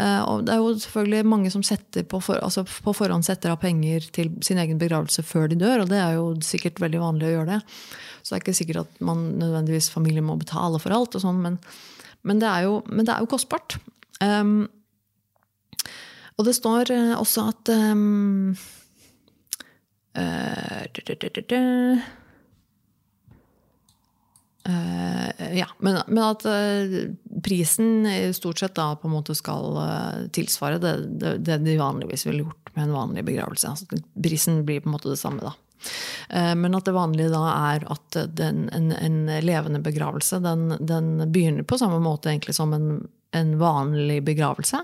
[0.00, 3.60] Eh, og det er jo selvfølgelig mange som på, for, altså på, forhånd setter av
[3.60, 7.28] penger til sin egen begravelse før de dør, og det er jo sikkert veldig vanlig
[7.28, 7.60] å gjøre det.
[8.22, 11.42] Så det er ikke sikkert at man nødvendigvis familien må betale for alt, og sånn,
[11.44, 11.58] men,
[12.24, 12.48] men, det
[12.88, 13.76] men, det er jo, kostbart.
[14.24, 14.64] Um,
[16.38, 18.54] og det står eh, også at um,
[25.52, 26.94] ja, men, men at uh,
[27.44, 29.76] prisen stort sett da på en måte skal
[30.32, 33.74] tilsvare det, det, det, de vanligvis ville gjort med en vanlig begravelse.
[33.74, 35.52] Altså, prisen blir på en måte det samme da.
[36.56, 41.66] Men at det vanlige da er at den, en, en, levende begravelse den, den, begynner
[41.68, 43.02] på samme måte egentlig som en,
[43.36, 44.80] en vanlig begravelse.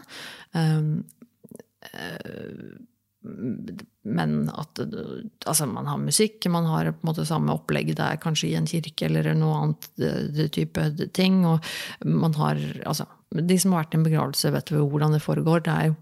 [4.29, 4.81] Men at
[5.49, 8.69] altså man har musikk, man har på en måte samme opplegg der, kanskje i en
[8.71, 10.85] kirke eller noe annet det, type
[11.17, 11.43] ting.
[11.49, 11.65] Og
[12.05, 15.65] man har altså, De som har vært i en begravelse, vet jo hvordan det foregår.
[15.67, 15.99] Det er jo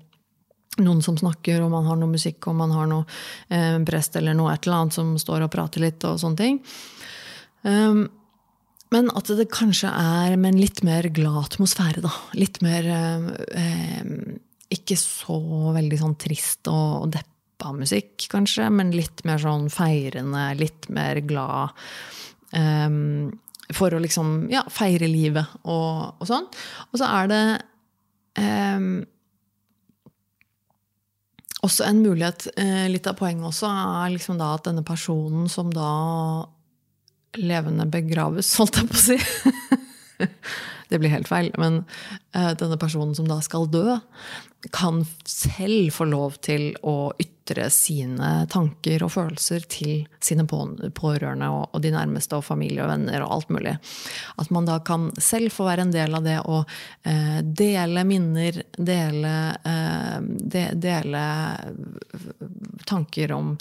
[0.85, 3.05] noen som snakker, og man har noe musikk, og man har noe
[3.51, 6.61] eh, prest eller noe et eller annet som står og prater litt, og sånne ting.
[7.67, 8.07] Um,
[8.95, 12.13] men at det kanskje er med en litt mer glad atmosfære, da.
[12.39, 14.37] Litt mer eh, eh
[14.69, 15.39] ikke så
[15.73, 17.13] veldig sånn trist og, og
[17.59, 21.75] deppa musikk, kanskje, men litt mer sånn feirende, litt mer glad.
[22.53, 23.33] Um,
[23.75, 26.47] for å liksom ja, feire livet og, og, sånn.
[26.93, 27.43] Og så er det
[28.41, 29.05] um,
[31.61, 35.69] også en mulighet eh, Litt av poenget også er liksom da at denne personen som
[35.75, 36.47] da
[37.37, 39.19] levende begraves, holdt jeg på å si
[40.89, 41.53] Det blir helt feil.
[41.61, 41.83] Men
[42.37, 43.99] uh, denne personen som da skal dø,
[44.75, 51.69] kan selv få lov til å ytre sine tanker og følelser til sine pårørende og,
[51.71, 53.77] og de nærmeste og familie og venner og alt mulig.
[54.43, 58.59] At man da kan selv få være en del av det å uh, dele minner,
[58.75, 61.23] dele, uh, de, dele
[62.91, 63.55] tanker om,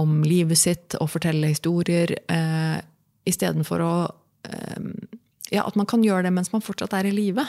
[0.00, 2.80] om, livet sitt og fortelle historier, uh,
[3.28, 3.94] istedenfor å
[5.52, 7.44] ja, at man kan gjøre det mens man fortsatt er i live.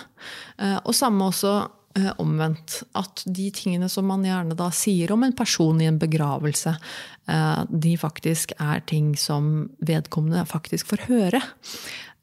[0.86, 1.54] Og samme også
[2.22, 2.84] omvendt.
[2.98, 6.76] At de tingene som man gjerne da sier om en person i en begravelse,
[7.70, 11.42] de faktisk er ting som vedkommende faktisk får høre.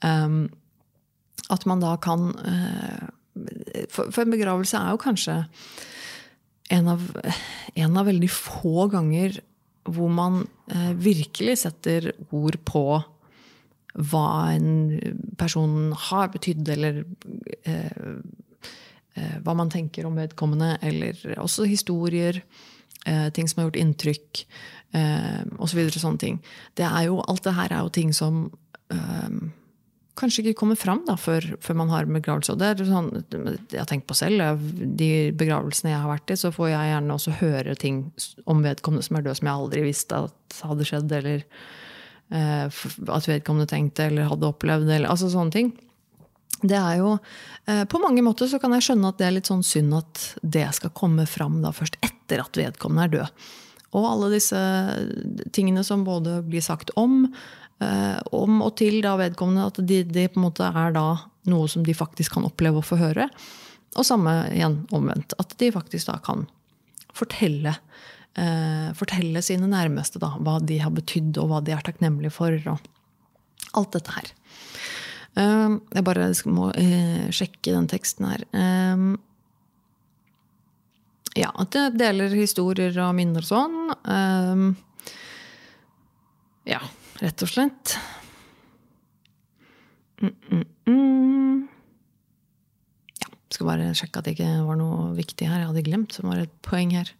[0.00, 2.30] At man da kan
[3.92, 5.42] For en begravelse er jo kanskje
[6.72, 7.02] en av,
[7.74, 9.36] en av veldig få ganger
[9.86, 10.40] hvor man
[10.72, 12.84] eh, virkelig setter ord på
[13.96, 14.70] hva en
[15.40, 17.02] person har betydd, eller
[17.64, 18.00] eh,
[19.16, 22.42] eh, hva man tenker om vedkommende, eller også historier.
[23.06, 24.46] Eh, ting som har gjort inntrykk,
[24.98, 25.84] eh, osv.
[25.90, 26.40] Så sånne ting.
[26.74, 28.50] Det jo, alt det her er jo ting som
[28.90, 29.36] eh,
[30.16, 32.52] kanskje ikke kommer fram da, før, før, man har begravelse.
[32.52, 33.10] Og det er sånn,
[33.70, 34.62] jeg har tenkt på selv,
[34.98, 38.04] De begravelsene jeg har vært i, så får jeg gjerne også høre ting
[38.44, 41.44] om vedkommende som er død, som jeg aldri visste at hadde skjedd, eller
[42.30, 44.88] at vedkommende tenkte eller hadde opplevd.
[44.90, 45.68] Eller, altså sånne ting.
[46.62, 47.18] Det er jo,
[47.66, 50.22] eh, På mange måter så kan jeg skjønne at det er litt sånn synd at
[50.42, 53.46] det skal komme fram da først etter at vedkommende er død.
[53.96, 54.58] Og alle disse
[55.52, 57.26] tingene som både blir sagt om,
[57.80, 61.06] eh, om og til da vedkommende, at de, de, på en måte er da
[61.46, 63.28] noe som de faktisk kan oppleve og få høre.
[63.96, 65.36] Og samme igjen omvendt.
[65.38, 66.46] At de faktisk da kan
[67.16, 67.76] fortelle,
[68.40, 72.56] eh, fortelle sine nærmeste da, hva de har betydd, og hva de er takknemlige for.
[72.72, 74.32] Og alt dette her.
[75.36, 78.46] Eh, jeg bare må eh, sjekke den teksten her.
[78.56, 79.06] Eh,
[81.36, 83.74] ja, at det deler historier og minner og sånn.
[84.08, 84.70] Um,
[86.64, 86.80] ja,
[87.20, 87.96] rett og slett.
[90.24, 91.58] Mm, mm, mm.
[93.52, 95.60] Skal bare sjekke at det ikke var noe viktig her.
[95.60, 97.12] Jeg hadde glemt, som var et poeng her.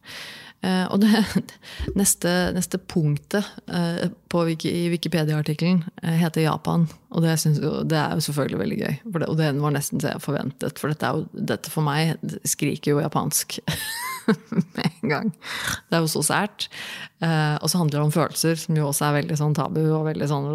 [0.66, 1.22] Uh, og det
[2.00, 4.09] neste, neste punktet uh,
[4.48, 6.88] Wiki, i Wikipedia-artikkelen uh, heter Japan.
[7.14, 8.96] Og det, jo, det, er jo selvfølgelig veldig gøy.
[9.04, 10.80] Det, og det var nesten det jeg forventet.
[10.80, 12.16] For dette, jo, dette for meg
[12.48, 13.60] skriker jo japansk.
[14.26, 15.28] med en gang.
[15.88, 16.66] Det er jo så sært.
[17.22, 20.08] Eh, og så handler det om følelser, som jo også er veldig sånn tabu og
[20.08, 20.48] veldig sånn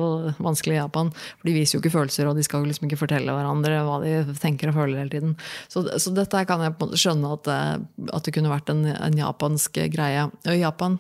[0.44, 1.12] vanskelig i Japan.
[1.40, 4.02] For de viser jo ikke følelser, og de skal jo liksom ikke fortelle hverandre hva
[4.04, 5.38] de tenker og føler hele tiden.
[5.72, 8.74] Så, så dette kan jeg på en måte skjønne at, eh, at det kunne vært
[8.74, 10.28] en, en, japansk greie.
[10.28, 11.00] Og i Japan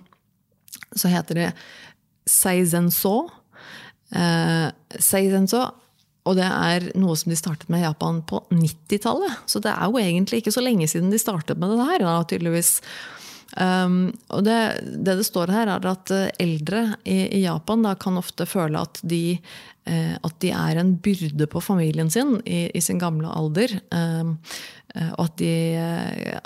[0.95, 1.51] så heter det
[2.29, 3.15] seizenso.
[4.11, 4.67] Eh,
[4.99, 5.65] seizenso
[6.29, 9.41] og det er noe som de startet med i Japan på 90-tallet.
[9.49, 12.05] Så det er jo egentlig ikke så lenge siden de startet med det her.
[12.05, 12.75] Da, tydeligvis.
[13.57, 14.59] Um, og det,
[15.01, 18.79] det, det står her, er at eh, eldre i, i Japan da, kan ofte føle
[18.79, 19.33] at de,
[19.89, 23.73] eh, at de er en byrde på familien sin i, i sin gamle alder.
[23.89, 24.37] Um,
[25.17, 26.39] og at de eh,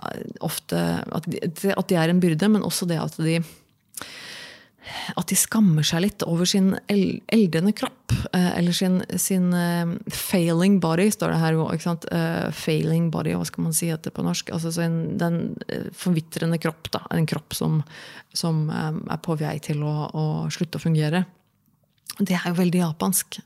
[0.46, 1.44] ofte at de,
[1.76, 3.42] at de er en byrde, men også det at de
[5.16, 8.14] at de skammer seg litt over sin eldrende kropp.
[8.34, 11.60] Eh, eller sin, sin uh, failing body, står det her.
[11.74, 12.08] Ikke sant?
[12.14, 14.52] Uh, failing body, hva skal man si etter på norsk?
[14.56, 15.56] Altså sin, Den
[15.96, 16.92] forvitrende kropp.
[16.94, 17.06] Da.
[17.16, 17.82] En kropp som,
[18.36, 21.26] som er på vei til å, å slutte å fungere.
[22.16, 23.40] Det er jo veldig japansk,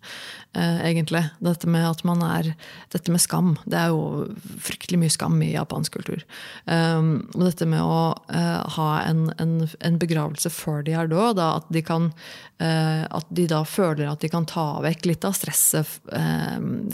[0.54, 1.24] eh, egentlig.
[1.42, 2.54] Dette med at man er
[2.94, 3.58] Dette med skam.
[3.66, 4.30] Det er jo
[4.62, 6.22] fryktelig mye skam i japansk kultur.
[6.66, 11.42] Um, og dette med å uh, ha en, en, en, begravelse før de er døde,
[11.42, 15.88] at de uh, At de da føler at de kan ta vekk litt av stresset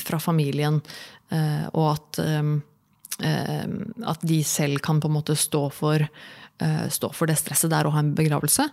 [0.06, 0.82] fra familien,
[1.74, 2.20] og at
[3.16, 6.04] at de selv kan på en måte stå for,
[6.92, 8.68] stå for det stresset det er å ha en begravelse.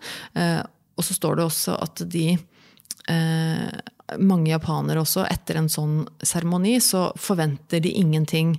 [0.99, 2.27] Og så står det også at de
[3.09, 3.71] eh,
[4.21, 8.57] mange japanere også, etter en sånn seremoni, så forventer de ingenting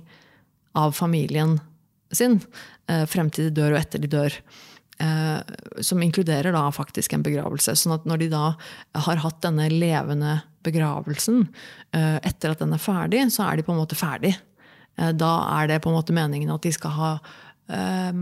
[0.74, 1.58] av familien
[2.14, 2.40] sin
[2.90, 4.38] eh, frem til de dør og etter de dør.
[5.02, 7.74] Eh, som inkluderer da faktisk en begravelse.
[7.76, 8.44] sånn at når de da
[9.06, 11.48] har hatt denne levende begravelsen
[11.92, 14.34] eh, etter at den er ferdig, så er de på en måte ferdig.
[14.96, 17.10] Eh, da er det på en måte meningen at de skal ha
[17.68, 18.12] eh,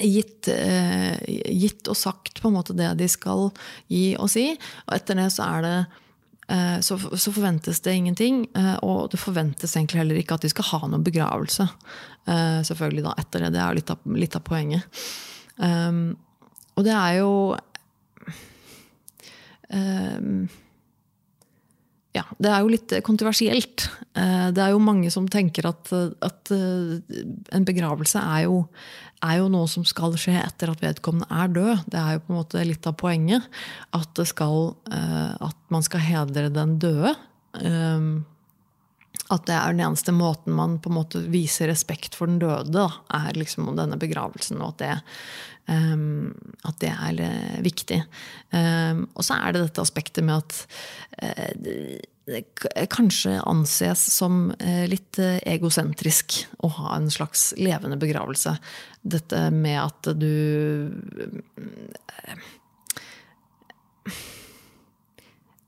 [0.00, 1.18] gitt, eh,
[1.52, 3.50] gitt, og sagt på en måte det de skal
[3.92, 4.52] gi og si.
[4.86, 5.74] Og etter det så er det
[6.48, 8.46] eh, så, så, forventes det ingenting.
[8.56, 11.68] Eh, og det forventes egentlig heller ikke at de skal ha noen begravelse.
[12.22, 13.54] Selvfølgelig da etter det.
[13.56, 15.06] Det er litt av, litt av poenget.
[15.58, 16.14] Um,
[16.78, 17.32] og det er jo
[19.68, 20.44] um,
[22.14, 23.88] ja, det er jo litt kontroversielt.
[24.14, 25.90] Det er jo mange som tenker at,
[26.22, 28.62] at en begravelse er jo,
[29.22, 31.86] er jo, noe som skal skje etter at vedkommende er død.
[31.92, 33.46] Det er jo på en måte litt av poenget.
[33.94, 37.14] At, skal, eh, at man skal hedre den døde.
[37.60, 38.10] Eh,
[39.32, 42.72] at det er den eneste måten man på en måte viser respekt for den døde,
[42.74, 44.60] da, er liksom denne begravelsen.
[44.60, 44.92] Og at det,
[45.72, 46.32] um,
[46.68, 48.02] at det er viktig.
[48.52, 50.58] Um, og så er det dette aspektet med at
[51.22, 51.96] uh,
[52.92, 54.52] kanskje anses som
[54.88, 58.56] litt egosentrisk å ha en slags levende begravelse.
[59.02, 60.92] Dette med at du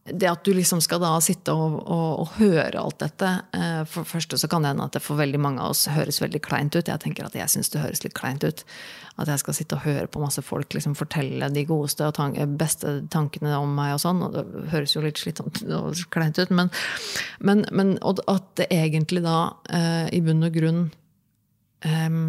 [0.05, 4.05] det at du liksom skal da sitte og, og, og høre alt dette eh, For
[4.05, 6.43] det første så kan det hende at det for veldig mange av oss høres veldig
[6.45, 6.91] kleint ut.
[6.91, 8.65] Jeg tenker at jeg syns det høres litt kleint ut.
[9.17, 12.37] At jeg skal sitte og høre på masse folk liksom fortelle de godeste og tank
[12.61, 13.95] beste tankene om meg.
[13.97, 16.53] og sånn, og Det høres jo litt slitsomt og kleint ut.
[16.53, 16.69] Men,
[17.41, 20.83] men, men at det egentlig da eh, i bunn og grunn
[21.89, 22.21] eh,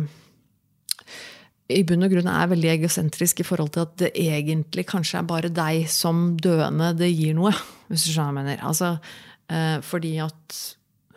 [1.74, 5.30] i bunn og grunn er veldig egosentrisk i forhold til at det egentlig kanskje er
[5.30, 7.54] bare deg som døende det gir noe.
[7.90, 8.66] Hvis du skjønner hva jeg mener.
[8.70, 8.92] Altså,
[9.50, 10.58] eh, fordi at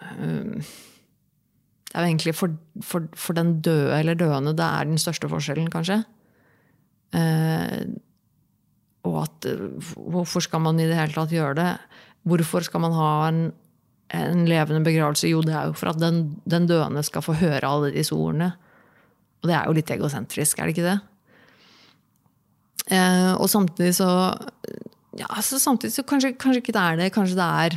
[0.02, 0.76] eh,
[1.88, 5.28] Det er jo egentlig for, for, for, den døde eller døende det er den største
[5.28, 6.02] forskjellen, kanskje.
[7.16, 7.84] Eh,
[9.08, 9.48] og at
[9.96, 11.72] Hvorfor skal man i det hele tatt gjøre det?
[12.28, 13.42] Hvorfor skal man ha en,
[14.16, 15.28] en levende begravelse?
[15.28, 18.54] Jo, det er jo for at den, den døende skal få høre alle disse ordene.
[19.42, 20.98] Og det er jo litt egosentrisk, er det ikke det?
[22.88, 24.08] Eh, og samtidig så
[25.18, 27.12] Ja, altså samtidig så kanskje, kanskje, ikke det er det.
[27.12, 27.76] Kanskje det er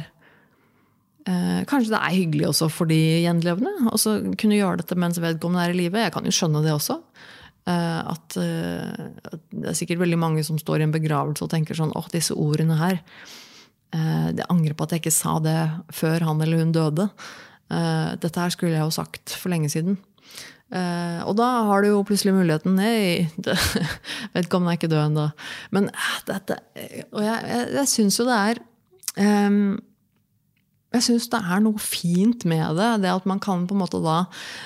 [1.28, 5.66] eh, Kanskje det er hyggelig også for de gjenlevende å kunne gjøre dette mens vedkommende
[5.68, 6.06] er i live.
[6.06, 7.02] Jeg kan jo skjønne det også.
[7.70, 11.52] Eh, at, eh, at, det er sikkert veldig mange som står i en begravelse og
[11.54, 13.02] tenker sånn åh, disse ordene her.
[13.92, 15.60] Eh, jeg angrer på at jeg ikke sa det
[15.94, 17.10] før han eller hun døde.
[17.72, 20.00] Eh, dette her skulle jeg jo sagt for lenge siden.
[20.72, 23.28] Uh, og da har du jo plutselig muligheten Nei,
[24.36, 25.30] vedkommende er ikke død ennå.
[25.76, 26.62] Men uh, dette
[27.12, 28.62] Og jeg, jeg, jeg syns jo det er
[29.20, 29.80] um,
[30.92, 32.90] jeg syns det er noe fint med det.
[33.06, 34.18] Det at man kan på en måte da,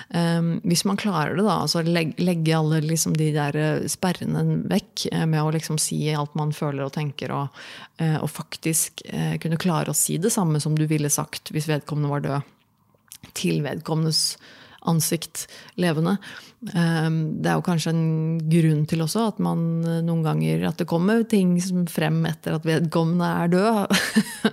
[0.10, 4.64] um, hvis man klarer det, da, altså legge, legge alle liksom de der eh, sperrene
[4.72, 7.62] vekk med å liksom si alt man føler og tenker, og,
[8.01, 11.70] uh, og faktisk uh, kunne klare å si det samme som du ville sagt hvis
[11.70, 12.53] vedkommende var død,
[13.38, 14.24] til vedkommendes
[14.89, 15.45] ansikt
[15.81, 16.17] levende.
[16.73, 18.05] Ehm, det er jo kanskje en
[18.49, 21.57] grunn til også at man eh, noen ganger at det kommer ting
[21.91, 23.99] frem etter at vedkommende er død.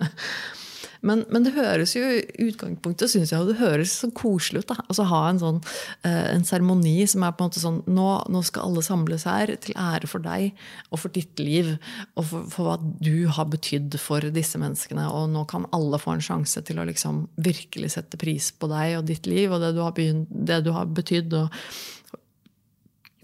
[1.02, 4.68] Men, men, det høres jo i utgangspunktet synes jeg, det høres så koselig ut.
[4.70, 5.58] da, altså Ha en sånn
[6.06, 9.50] eh, en seremoni som er på en måte sånn nå, nå, skal alle samles her
[9.64, 10.52] til ære for deg
[10.90, 11.72] og for ditt liv.
[12.14, 15.08] Og for, for, hva du har betydd for disse menneskene.
[15.10, 19.00] Og nå kan alle få en sjanse til å liksom virkelig sette pris på deg
[19.00, 21.34] og ditt liv og det du har, begynt, det du har betydd.
[21.40, 21.50] Og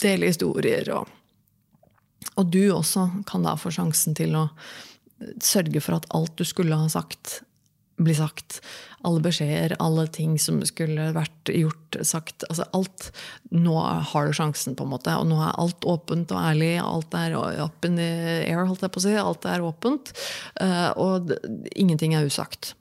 [0.03, 0.91] dele historier.
[0.95, 1.09] Og,
[2.35, 4.49] og du også kan da få sjansen til å
[5.43, 7.41] sørge for at alt du skulle ha sagt,
[7.99, 8.61] bli sagt.
[9.07, 12.45] Alle beskjeder, alle ting som skulle vært gjort, sagt.
[12.49, 13.11] altså Alt.
[13.55, 15.15] Nå har du sjansen, på en måte.
[15.19, 16.73] Og nå er alt åpent og ærlig.
[16.83, 18.11] Alt er up in the
[18.47, 19.15] air, holdt jeg på å si.
[19.19, 20.13] Alt er åpent.
[20.61, 21.35] Uh, og
[21.75, 22.75] ingenting er usagt.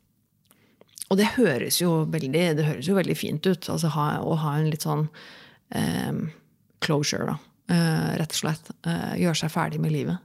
[1.07, 3.69] Og det høres jo veldig, det høres jo veldig fint ut.
[3.73, 6.25] altså ha, Å ha en litt sånn um,
[6.83, 7.37] closure, da.
[7.67, 8.73] Uh, rett og slett.
[8.87, 10.23] Uh, gjøre seg ferdig med livet.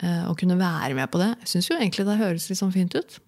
[0.00, 1.26] Å kunne være med på det.
[1.42, 3.18] Jeg syns jo egentlig det høres litt sånn fint ut.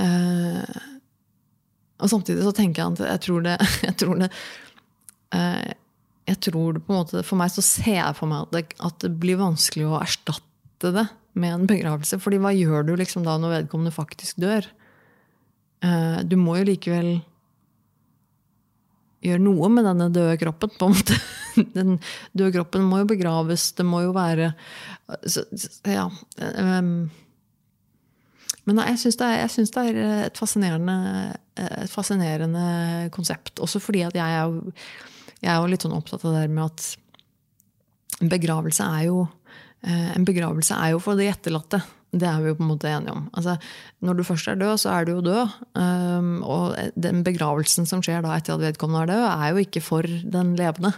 [0.00, 0.82] Uh,
[2.02, 3.52] og samtidig så tenker jeg at jeg tror det
[3.86, 4.30] Jeg tror det,
[5.36, 5.72] uh,
[6.24, 8.64] jeg tror det på en måte, For meg så ser jeg for meg at det,
[8.82, 11.06] at det, blir vanskelig å erstatte det
[11.38, 12.18] med en begravelse.
[12.22, 14.66] fordi hva gjør du liksom da når vedkommende faktisk dør?
[15.84, 17.10] Uh, du må jo likevel
[19.24, 20.72] gjøre noe med denne døde kroppen.
[20.78, 21.18] på en måte.
[21.76, 21.98] Den
[22.32, 23.70] døde kroppen må jo begraves.
[23.76, 24.52] Det må jo være
[25.26, 25.44] så,
[25.88, 26.08] Ja.
[26.40, 27.10] Um,
[28.64, 29.30] men jeg syns det,
[29.74, 29.98] det, er
[30.28, 30.96] et fascinerende,
[31.60, 32.66] et fascinerende,
[33.12, 33.60] konsept.
[33.60, 34.86] Også fordi at jeg er,
[35.44, 36.86] jeg er litt sånn opptatt av det med at
[38.22, 39.26] en begravelse er jo
[39.84, 41.82] eh, begravelse er jo for de etterlatte.
[42.14, 43.26] Det er vi jo på en måte enige om.
[43.34, 43.56] Altså,
[44.06, 45.54] når du først er død, så er du jo død.
[45.74, 49.82] Um, og den begravelsen som skjer da etter at vedkommende er død, er jo ikke
[49.82, 50.94] for den levende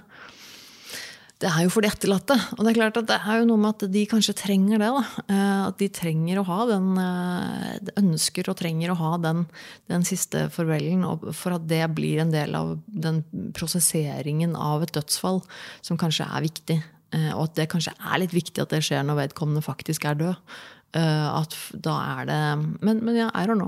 [1.37, 2.35] det er jo for de etterlatte.
[2.57, 4.89] Og det er klart at det er jo noe med at de kanskje trenger det.
[4.89, 5.03] da.
[5.29, 9.45] Eh, at de trenger å ha den eh, ønsker og trenger å ha den,
[9.93, 11.05] den siste farvelen.
[11.37, 13.21] For at det blir en del av den
[13.57, 15.43] prosesseringen av et dødsfall
[15.85, 16.81] som kanskje er viktig.
[17.13, 20.21] Eh, og at det kanskje er litt viktig at det skjer når vedkommende faktisk er
[20.25, 20.59] død.
[20.97, 21.53] At
[21.85, 22.37] da er det
[22.81, 23.67] Men, men jeg er her nå.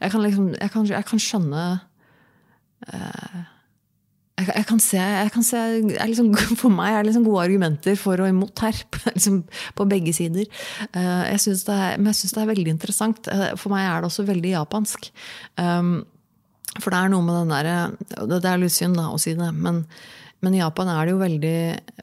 [0.00, 1.66] Jeg kan liksom Jeg kan, jeg kan skjønne
[4.36, 5.60] jeg, jeg, kan se, jeg kan se
[6.10, 6.28] liksom,
[6.60, 8.82] For meg er det liksom gode argumenter for og imot her.
[9.16, 9.40] Liksom,
[9.78, 10.44] på begge sider.
[10.92, 13.30] Uh, jeg synes er, men jeg syns det er veldig interessant.
[13.32, 15.08] Uh, for meg er det også veldig japansk.
[15.56, 15.98] Um,
[16.76, 19.50] for det er noe med den derre Det er litt synd da, å si det,
[19.56, 19.86] men
[20.44, 21.60] Men i Japan er det jo veldig,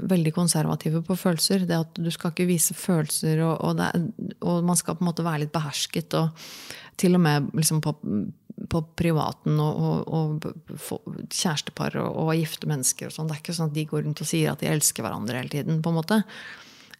[0.09, 1.67] veldig konservative på følelser.
[1.69, 3.91] Det at Du skal ikke vise følelser, og, og, det,
[4.41, 6.17] og, man skal på en måte være litt behersket.
[6.17, 6.33] Og
[6.97, 7.93] til og med liksom på,
[8.69, 10.47] på, privaten og, og,
[11.29, 13.09] kjærestepar og, gifte mennesker.
[13.09, 13.29] og sånn.
[13.29, 15.53] Det er ikke sånn at de går rundt og sier at de elsker hverandre hele
[15.53, 15.81] tiden.
[15.83, 16.21] på en måte.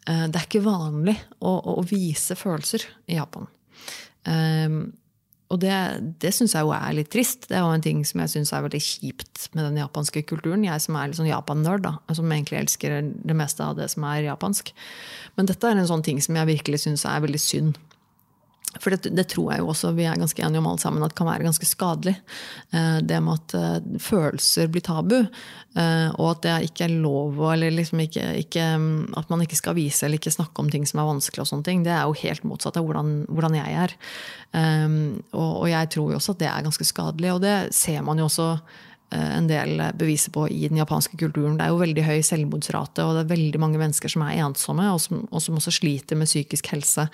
[0.07, 3.47] Eh, det er ikke vanlig å, å vise følelser i Japan.
[4.23, 4.83] Um,
[5.53, 5.73] og det,
[6.23, 7.45] det syns jeg jo er litt trist.
[7.49, 10.63] Det er jo en ting som jeg syns er veldig kjipt med den japanske kulturen.
[10.65, 11.85] Jeg som er litt sånn Japan-nerd,
[12.17, 14.71] som egentlig elsker det meste av det som er japansk.
[15.37, 17.77] Men dette er en sånn ting som jeg virkelig syns er veldig synd.
[18.81, 21.13] For det, det, tror jeg jo også vi er ganske enige om alle sammen at
[21.17, 22.15] kan være ganske skadelig.
[22.73, 27.37] Eh, det med at eh, følelser blir tabu, eh, og at det ikke er lov
[27.51, 28.69] eller liksom ikke, ikke,
[29.19, 31.67] at man ikke skal vise eller ikke snakke om ting som er vanskelig, og sånne
[31.67, 33.93] ting, det er jo helt motsatt av hvordan, hvordan jeg er.
[34.53, 38.21] Og, og, jeg tror jo også at det er ganske skadelig, og det ser man
[38.21, 38.49] jo også
[39.13, 41.59] en del beviser på i den japanske kulturen.
[41.59, 44.87] Det er jo veldig høy selvmordsrate, og det er veldig mange mennesker som er ensomme,
[44.89, 47.05] og som, og som også sliter med psykisk helse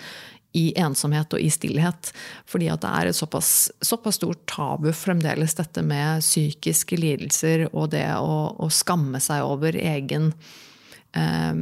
[0.57, 2.11] i ensomhet og i stillhet.
[2.49, 7.91] Fordi at det er et såpass, såpass stort tabu fremdeles, dette med psykiske lidelser og
[7.93, 10.31] det å, å skamme seg over egen,
[11.13, 11.53] eh,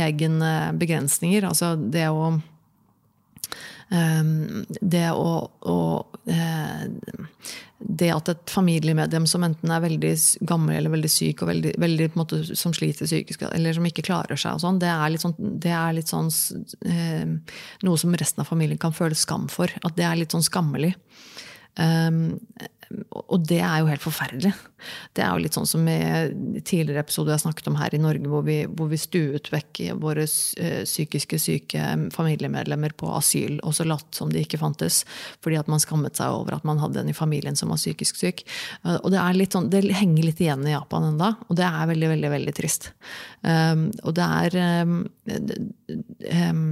[0.00, 1.48] egne begrensninger.
[1.50, 2.32] Altså det å
[3.90, 5.30] det å,
[5.66, 5.78] å
[6.30, 6.84] eh,
[7.80, 10.12] det at et familiemedlem som enten er veldig
[10.46, 14.38] gammel eller veldig syk, og veldig, veldig måte, som sliter psykisk, eller som ikke klarer
[14.38, 16.28] seg, sånn, det er litt sånn, det er litt sånn
[16.86, 19.72] eh, Noe som resten av familien kan føle skam for.
[19.82, 20.92] At det er litt sånn skammelig.
[21.80, 22.36] Um,
[22.90, 24.50] og det er jo helt forferdelig.
[25.14, 25.98] Det er jo litt sånn som i
[26.66, 30.24] tidligere episoder jeg snakket om her i Norge, hvor vi, hvor vi stuet vekk våre
[30.26, 31.84] eh, psykiske syke
[32.14, 35.04] familiemedlemmer på asyl, og så latt som de ikke fantes,
[35.44, 38.18] fordi at man skammet seg over at man hadde en i familien som var psykisk
[38.18, 38.42] syk.
[38.82, 39.22] Eh, og det,
[39.54, 42.90] sånn, det henger litt igjen i Japan enda, og det er veldig, veldig, veldig trist.
[43.46, 44.96] Um, og det er um,
[45.30, 46.64] um,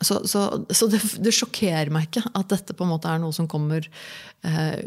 [0.00, 3.34] så, så, så det, det, sjokkerer meg ikke at dette på en måte er noe
[3.34, 3.82] som kommer
[4.46, 4.78] uh,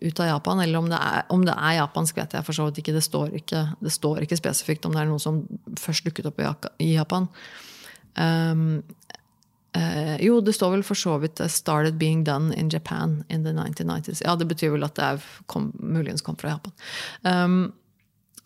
[0.00, 0.62] ut av Japan.
[0.62, 2.94] Eller om det, er, om det, er, japansk, vet jeg for så vidt ikke.
[2.94, 5.42] Det står ikke, det står ikke spesifikt om det er noe som
[5.80, 6.42] først dukket opp
[6.78, 7.26] i Japan.
[8.14, 8.82] Um,
[9.74, 13.52] uh, jo, det står vel for så vidt 'started being done in Japan in the
[13.52, 14.22] 1990s'.
[14.22, 16.72] Ja, Det betyr vel at det kom, muligens kom fra Japan.
[17.22, 17.72] Um,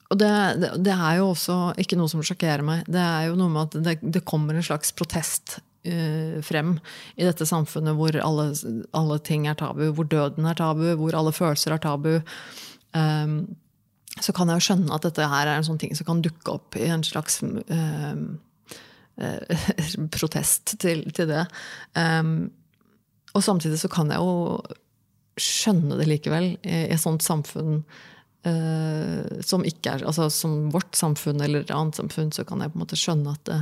[0.09, 2.87] og det, det, det, er jo også ikke noe som sjokkerer meg.
[2.89, 5.59] Det er jo noe med at det, det kommer en slags protest
[6.45, 6.76] frem
[7.16, 8.51] i dette samfunnet hvor alle,
[8.97, 12.18] alle, ting er tabu, hvor døden er tabu, hvor alle følelser er tabu.
[12.97, 13.41] Um,
[14.18, 16.57] så kan jeg jo skjønne at dette her er en sånn ting som kan dukke
[16.57, 18.16] opp i en slags uh,
[20.16, 21.47] protest til, til det.
[23.34, 24.61] Og samtidig så kan jeg jo
[25.39, 27.82] skjønne det likevel i et sånt samfunn
[29.44, 32.78] som ikke er altså Som vårt samfunn eller et annet samfunn, så kan jeg på
[32.78, 33.59] en måte skjønne at det,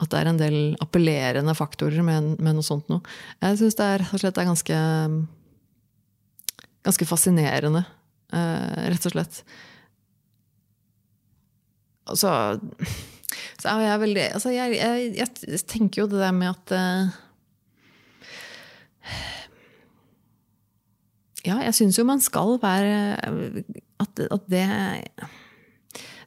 [0.00, 3.04] at det er en del appellerende faktorer med, med noe sånt noe.
[3.42, 4.78] Jeg syns det er, slett, er ganske,
[6.88, 7.84] ganske fascinerende,
[8.32, 9.42] uh, rett og slett.
[12.10, 12.30] Altså,
[13.60, 17.18] så er jeg veldig altså jeg, jeg, jeg, tenker jo det der med at uh,
[21.46, 22.96] Ja, jeg syns jo man skal være
[24.00, 24.66] At, at det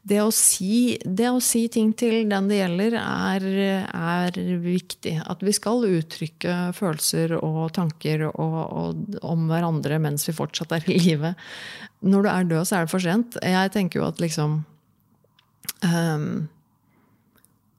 [0.04, 3.46] det å, si, det å si, ting til den det gjelder, er,
[3.88, 5.14] er, viktig.
[5.32, 10.90] At vi skal uttrykke følelser og tanker og, og, om hverandre mens vi fortsatt er
[10.92, 11.32] i live.
[12.04, 13.40] Når du er død, så er det for sent.
[13.40, 14.60] Jeg tenker jo at liksom
[15.88, 16.28] um,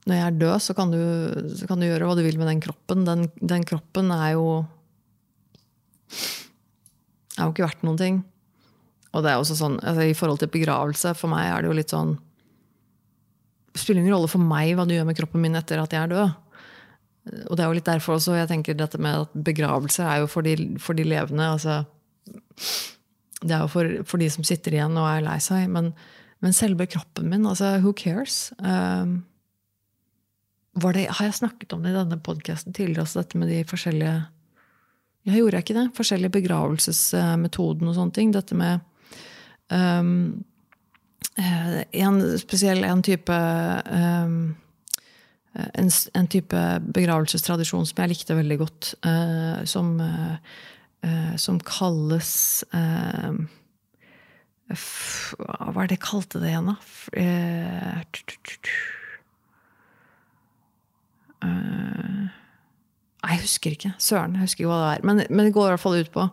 [0.09, 1.03] Når jeg er død, så kan, du,
[1.61, 3.05] så kan, du, gjøre hva du vil med den kroppen.
[3.05, 4.47] Den, den kroppen er jo
[7.37, 8.25] er jo ikke verdt noen ting.
[9.15, 11.77] Og det er også sånn, altså, I forhold til begravelse, for meg er det jo
[11.79, 12.17] litt sånn
[13.75, 16.03] Det spiller ingen rolle for meg hva du gjør med kroppen min etter at jeg
[16.03, 16.41] er død.
[17.49, 20.29] Og det er jo litt derfor også jeg tenker dette med at begravelse er jo
[20.31, 21.47] for de, for de levende.
[21.57, 21.85] altså
[23.41, 25.67] Det er jo for, for, de som sitter igjen og er lei seg.
[25.73, 25.93] Men,
[26.45, 28.53] men selve kroppen min, altså who cares?
[28.61, 29.23] Um,
[30.75, 34.15] det, har jeg snakket om det i denne podkasten tidligere, også dette med de forskjellige
[35.25, 35.87] Jeg gjorde ikke det?
[35.97, 38.35] Forskjellige begravelsesmetoden og sånne ting.
[38.35, 38.85] Dette med
[39.73, 40.45] um,
[41.37, 44.55] en spesiell en type um,
[45.55, 46.63] en, en, type
[46.95, 53.35] begravelsestradisjon som jeg likte veldig godt, uh, som, uh, som kalles uh,
[54.71, 56.77] Hva er det jeg kalte det igjen, da?
[63.25, 63.91] Jeg husker ikke.
[64.03, 65.05] Søren, jeg husker ikke hva det er.
[65.09, 66.25] Men, men, det går i hvert fall ut på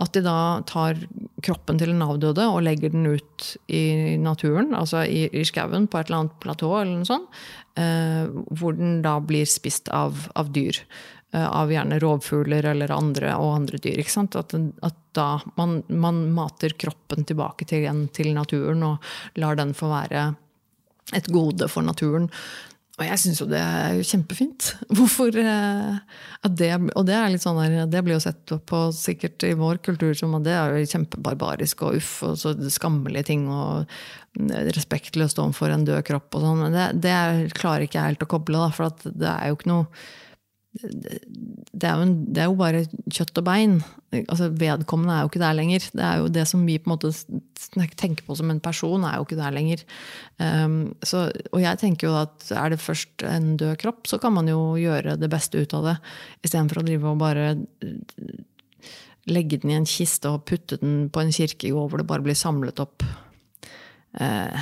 [0.00, 0.36] at de da
[0.68, 1.00] tar
[1.44, 6.00] kroppen til en avdøde og legger den ut i naturen, altså i, i skauen på
[6.00, 7.40] et eller annet platå, eller noe sånt,
[7.80, 8.28] eh,
[8.60, 10.78] hvor den da blir spist av, av dyr.
[11.32, 14.00] Eh, av gjerne rovfugler eller andre og andre dyr.
[14.02, 14.34] ikke sant?
[14.38, 15.28] At, at da
[15.60, 20.24] man, man, mater kroppen tilbake til, til naturen og lar den få være
[21.14, 22.26] et gode for naturen.
[23.00, 24.74] Og jeg syns jo det er kjempefint.
[24.96, 26.16] Hvorfor eh,
[26.52, 29.80] det, Og det er litt sånn der, det blir jo sett på sikkert i vår
[29.86, 33.88] kultur som at det er jo kjempebarbarisk og uff, og så skammelige ting og
[34.76, 36.64] respektløst overfor en død kropp og sånn.
[36.66, 39.72] Men det, det klarer ikke jeg helt å koble, da, for det er jo ikke
[39.72, 39.88] noe
[40.70, 43.72] det er, en, det er, jo bare kjøtt og bein.
[44.20, 45.86] Altså, vedkommende er jo ikke der lenger.
[45.90, 47.10] Det er jo det som vi på en måte
[47.98, 49.82] tenker på som en person, er jo ikke der lenger.
[50.38, 54.36] Um, så, og jeg tenker jo at er det først en død kropp, så kan
[54.36, 55.96] man jo gjøre det beste ut av det.
[56.46, 57.48] Istedenfor å drive og bare
[59.30, 62.38] legge den i en kiste og putte den på en kirkegård hvor det bare blir
[62.38, 63.02] samlet opp.
[64.14, 64.54] Uh,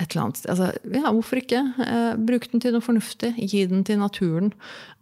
[0.00, 0.50] et eller annet sted.
[0.54, 1.60] Altså, ja, hvorfor ikke?
[1.84, 3.32] Eh, bruk den til noe fornuftig.
[3.52, 4.52] Gi den til naturen,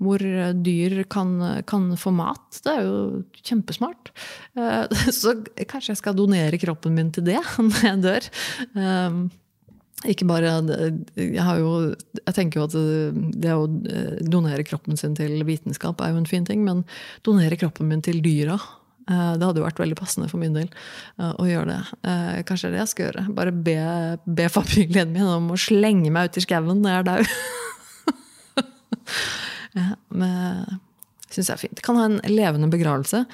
[0.03, 1.35] hvor eh, dyr kan,
[1.71, 2.61] kan, få mat.
[2.65, 2.97] Det er jo
[3.41, 4.13] kjempesmart.
[4.59, 8.33] Eh, så kanskje jeg skal donere kroppen min til det når jeg dør.
[8.79, 9.21] Eh,
[10.07, 11.71] ikke bare jeg, jo,
[12.21, 12.75] jeg tenker jo at
[13.43, 13.65] det å
[14.31, 16.85] donere kroppen sin til vitenskap er jo en fin ting, men
[17.27, 18.61] donere kroppen min til dyra
[19.09, 21.79] det hadde jo vært veldig passende for min del eh, å gjøre det.
[22.11, 23.25] Eh, kanskje det er det jeg skal gjøre.
[23.39, 23.79] Bare be,
[24.39, 27.23] be familien min om å slenge meg ut i skauen når jeg er dau.
[29.79, 29.89] ja,
[31.29, 31.83] syns jeg er fint.
[31.85, 33.25] Kan ha en levende begravelse.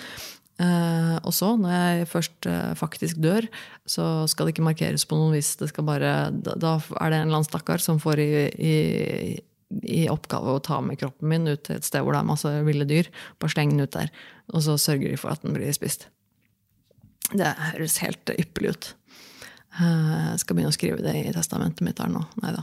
[0.63, 3.49] Eh, og så, når jeg først eh, faktisk dør,
[3.91, 5.57] så skal det ikke markeres på noen vis.
[5.83, 8.77] Bare, da, da, er det en eller annen stakkar som får i, i
[9.83, 12.51] i oppgave å ta med kroppen min ut til et sted hvor det er masse
[12.67, 13.09] ville dyr.
[13.43, 14.13] Bare sleng den ut der.
[14.53, 16.09] Og så sørger de for at den blir spist.
[17.33, 18.91] Det høres helt ypperlig ut.
[19.75, 22.23] Eh, jeg skal begynne å skrive det i testamentet mitt her nå.
[22.45, 22.63] Nei da.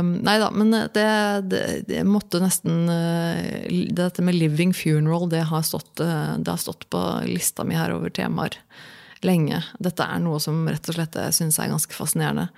[0.00, 1.04] Um, men det,
[1.50, 6.60] det, det, måtte nesten uh, Dette med 'living funeral' det har, stått, uh, det har
[6.60, 8.56] stått på lista mi her over temaer
[9.24, 9.60] lenge.
[9.80, 12.48] Dette er noe som rett og slett jeg syns er ganske fascinerende.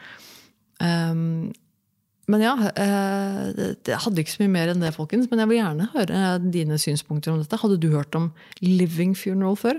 [2.26, 5.28] Men ja, Jeg det hadde ikke så mye mer enn det, folkens.
[5.30, 7.58] Men jeg vil gjerne høre dine synspunkter om dette.
[7.60, 8.32] Hadde du hørt om
[8.64, 9.78] Living Funeral før?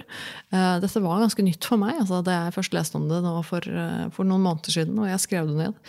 [0.55, 3.19] Eh, dette var ganske nytt for meg altså, da jeg først leste om det
[3.49, 4.95] for, eh, for, noen måneder siden.
[5.03, 5.81] Og jeg skrev det ned.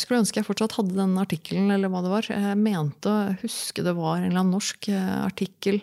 [0.00, 2.28] Skulle ønske jeg fortsatt hadde den artikkelen, eller hva det var.
[2.32, 5.82] Jeg mente å huske det var en eller annen norsk artikkel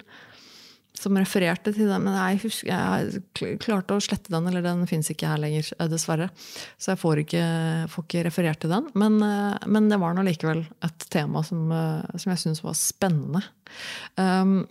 [1.02, 2.06] som refererte til den.
[2.06, 5.90] Men jeg, husker, jeg klarte å slette den, eller den fins ikke her lenger, eh,
[5.92, 6.30] dessverre.
[6.82, 7.46] Så jeg får ikke,
[7.94, 8.90] får ikke referert til den.
[8.98, 12.78] Men, eh, men det var nå likevel et tema som, eh, som jeg syns var
[12.78, 13.44] spennende.
[14.20, 14.62] Um,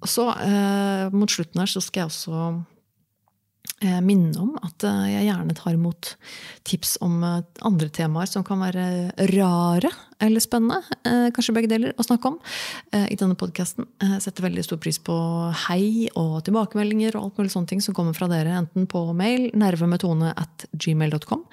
[0.00, 0.30] så
[1.12, 2.38] mot slutten her så skal jeg også
[4.04, 6.10] minne om at eh, jeg gjerne tar imot
[6.68, 8.84] tips om eh, andre temaer som kan være
[9.32, 9.88] rare
[10.20, 10.82] eller spennende.
[11.32, 12.34] Kanskje begge deler å snakke om
[12.92, 13.86] i denne podkasten.
[14.20, 15.14] Setter veldig stor pris på
[15.62, 19.46] hei og tilbakemeldinger og alt mulig sånne ting som kommer fra dere, enten på mail
[19.56, 21.46] nervemetone at gmail.com,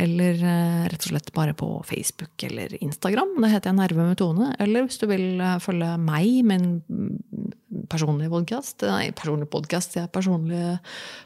[0.00, 0.40] eller
[0.88, 3.36] rett og slett bare på Facebook eller Instagram.
[3.44, 7.52] Det heter jeg Nerve med Eller hvis du vil følge meg med en
[7.90, 8.84] personlig podkast.
[8.88, 10.62] Nei, personlig podkast, det er personlig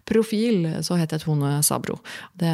[0.09, 0.68] profil.
[0.86, 1.99] Så heter jeg Tone Sabro.
[2.38, 2.53] Det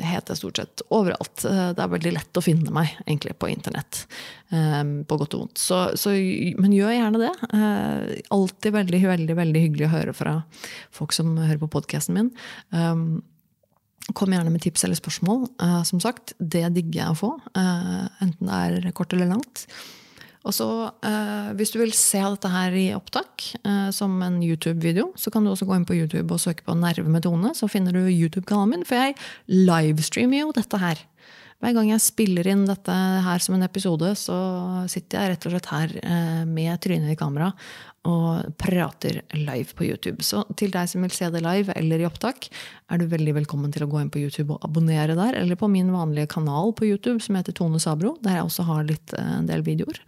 [0.00, 1.44] heter jeg stort sett overalt.
[1.44, 4.04] Det er veldig lett å finne meg egentlig på internett.
[4.54, 5.58] Ehm, på godt og vondt.
[5.58, 6.12] Så, så,
[6.60, 7.32] men gjør gjerne det.
[7.50, 10.34] Eh, alltid veldig, veldig, veldig hyggelig å høre fra
[10.94, 12.30] folk som hører på podkasten min.
[12.76, 13.08] Ehm,
[14.14, 15.48] kom gjerne med tips eller spørsmål.
[15.62, 17.32] Eh, som sagt, det digger jeg å få.
[17.58, 19.66] Eh, enten det er kort eller langt.
[20.46, 25.12] Og så, eh, Hvis du vil se dette her i opptak eh, som en YouTube-video,
[25.16, 27.50] så kan du også gå inn på YouTube og søke på Nerve med Tone.
[27.54, 29.16] Så finner du YouTube-kanalen min, for jeg
[29.48, 31.02] livestreamer jo dette her.
[31.62, 32.94] Hver gang jeg spiller inn dette
[33.24, 34.36] her som en episode, så
[34.92, 37.52] sitter jeg rett og slett her eh, med trynet i kamera
[38.06, 40.22] og prater live på YouTube.
[40.22, 42.48] Så til deg som vil se det live eller i opptak,
[42.92, 45.70] er du veldig velkommen til å gå inn på YouTube og abonnere der, eller på
[45.72, 49.32] min vanlige kanal på YouTube som heter Tone Sabro, der jeg også har litt, eh,
[49.40, 49.98] en del videoer.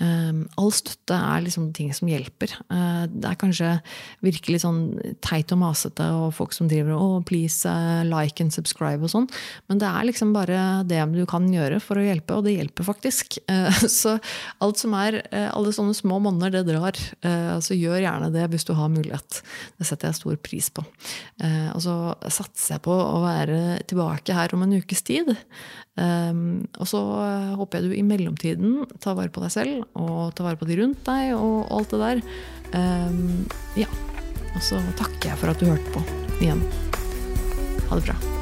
[0.00, 2.54] Um, all støtte er liksom ting som hjelper.
[2.72, 3.72] Uh, det er kanskje
[4.24, 4.80] virkelig sånn
[5.22, 9.12] teit og masete og folk som driver og oh, please uh, like and subscribe og
[9.12, 9.28] sånn,
[9.68, 12.88] men det er liksom bare det du kan gjøre for å hjelpe, og det hjelper
[12.88, 13.36] faktisk.
[13.52, 13.68] Uh,
[14.00, 14.16] så
[14.64, 16.96] alt som er alle sånne små monner, det drar.
[17.64, 19.40] så gjør gjerne det hvis du har mulighet.
[19.78, 20.84] Det setter jeg stor pris på.
[21.42, 21.94] og så
[22.26, 23.58] satser jeg på å være
[23.90, 25.32] tilbake her om en ukes tid.
[25.92, 27.00] Um, og så
[27.58, 30.78] håper jeg du i mellomtiden tar vare på deg selv og ta vare på de
[30.80, 32.22] rundt deg og alt det der.
[32.72, 33.42] Um,
[33.76, 33.90] ja.
[34.52, 36.04] Og så takker jeg for at du hørte på
[36.40, 36.64] igjen.
[37.88, 38.41] Ha det bra.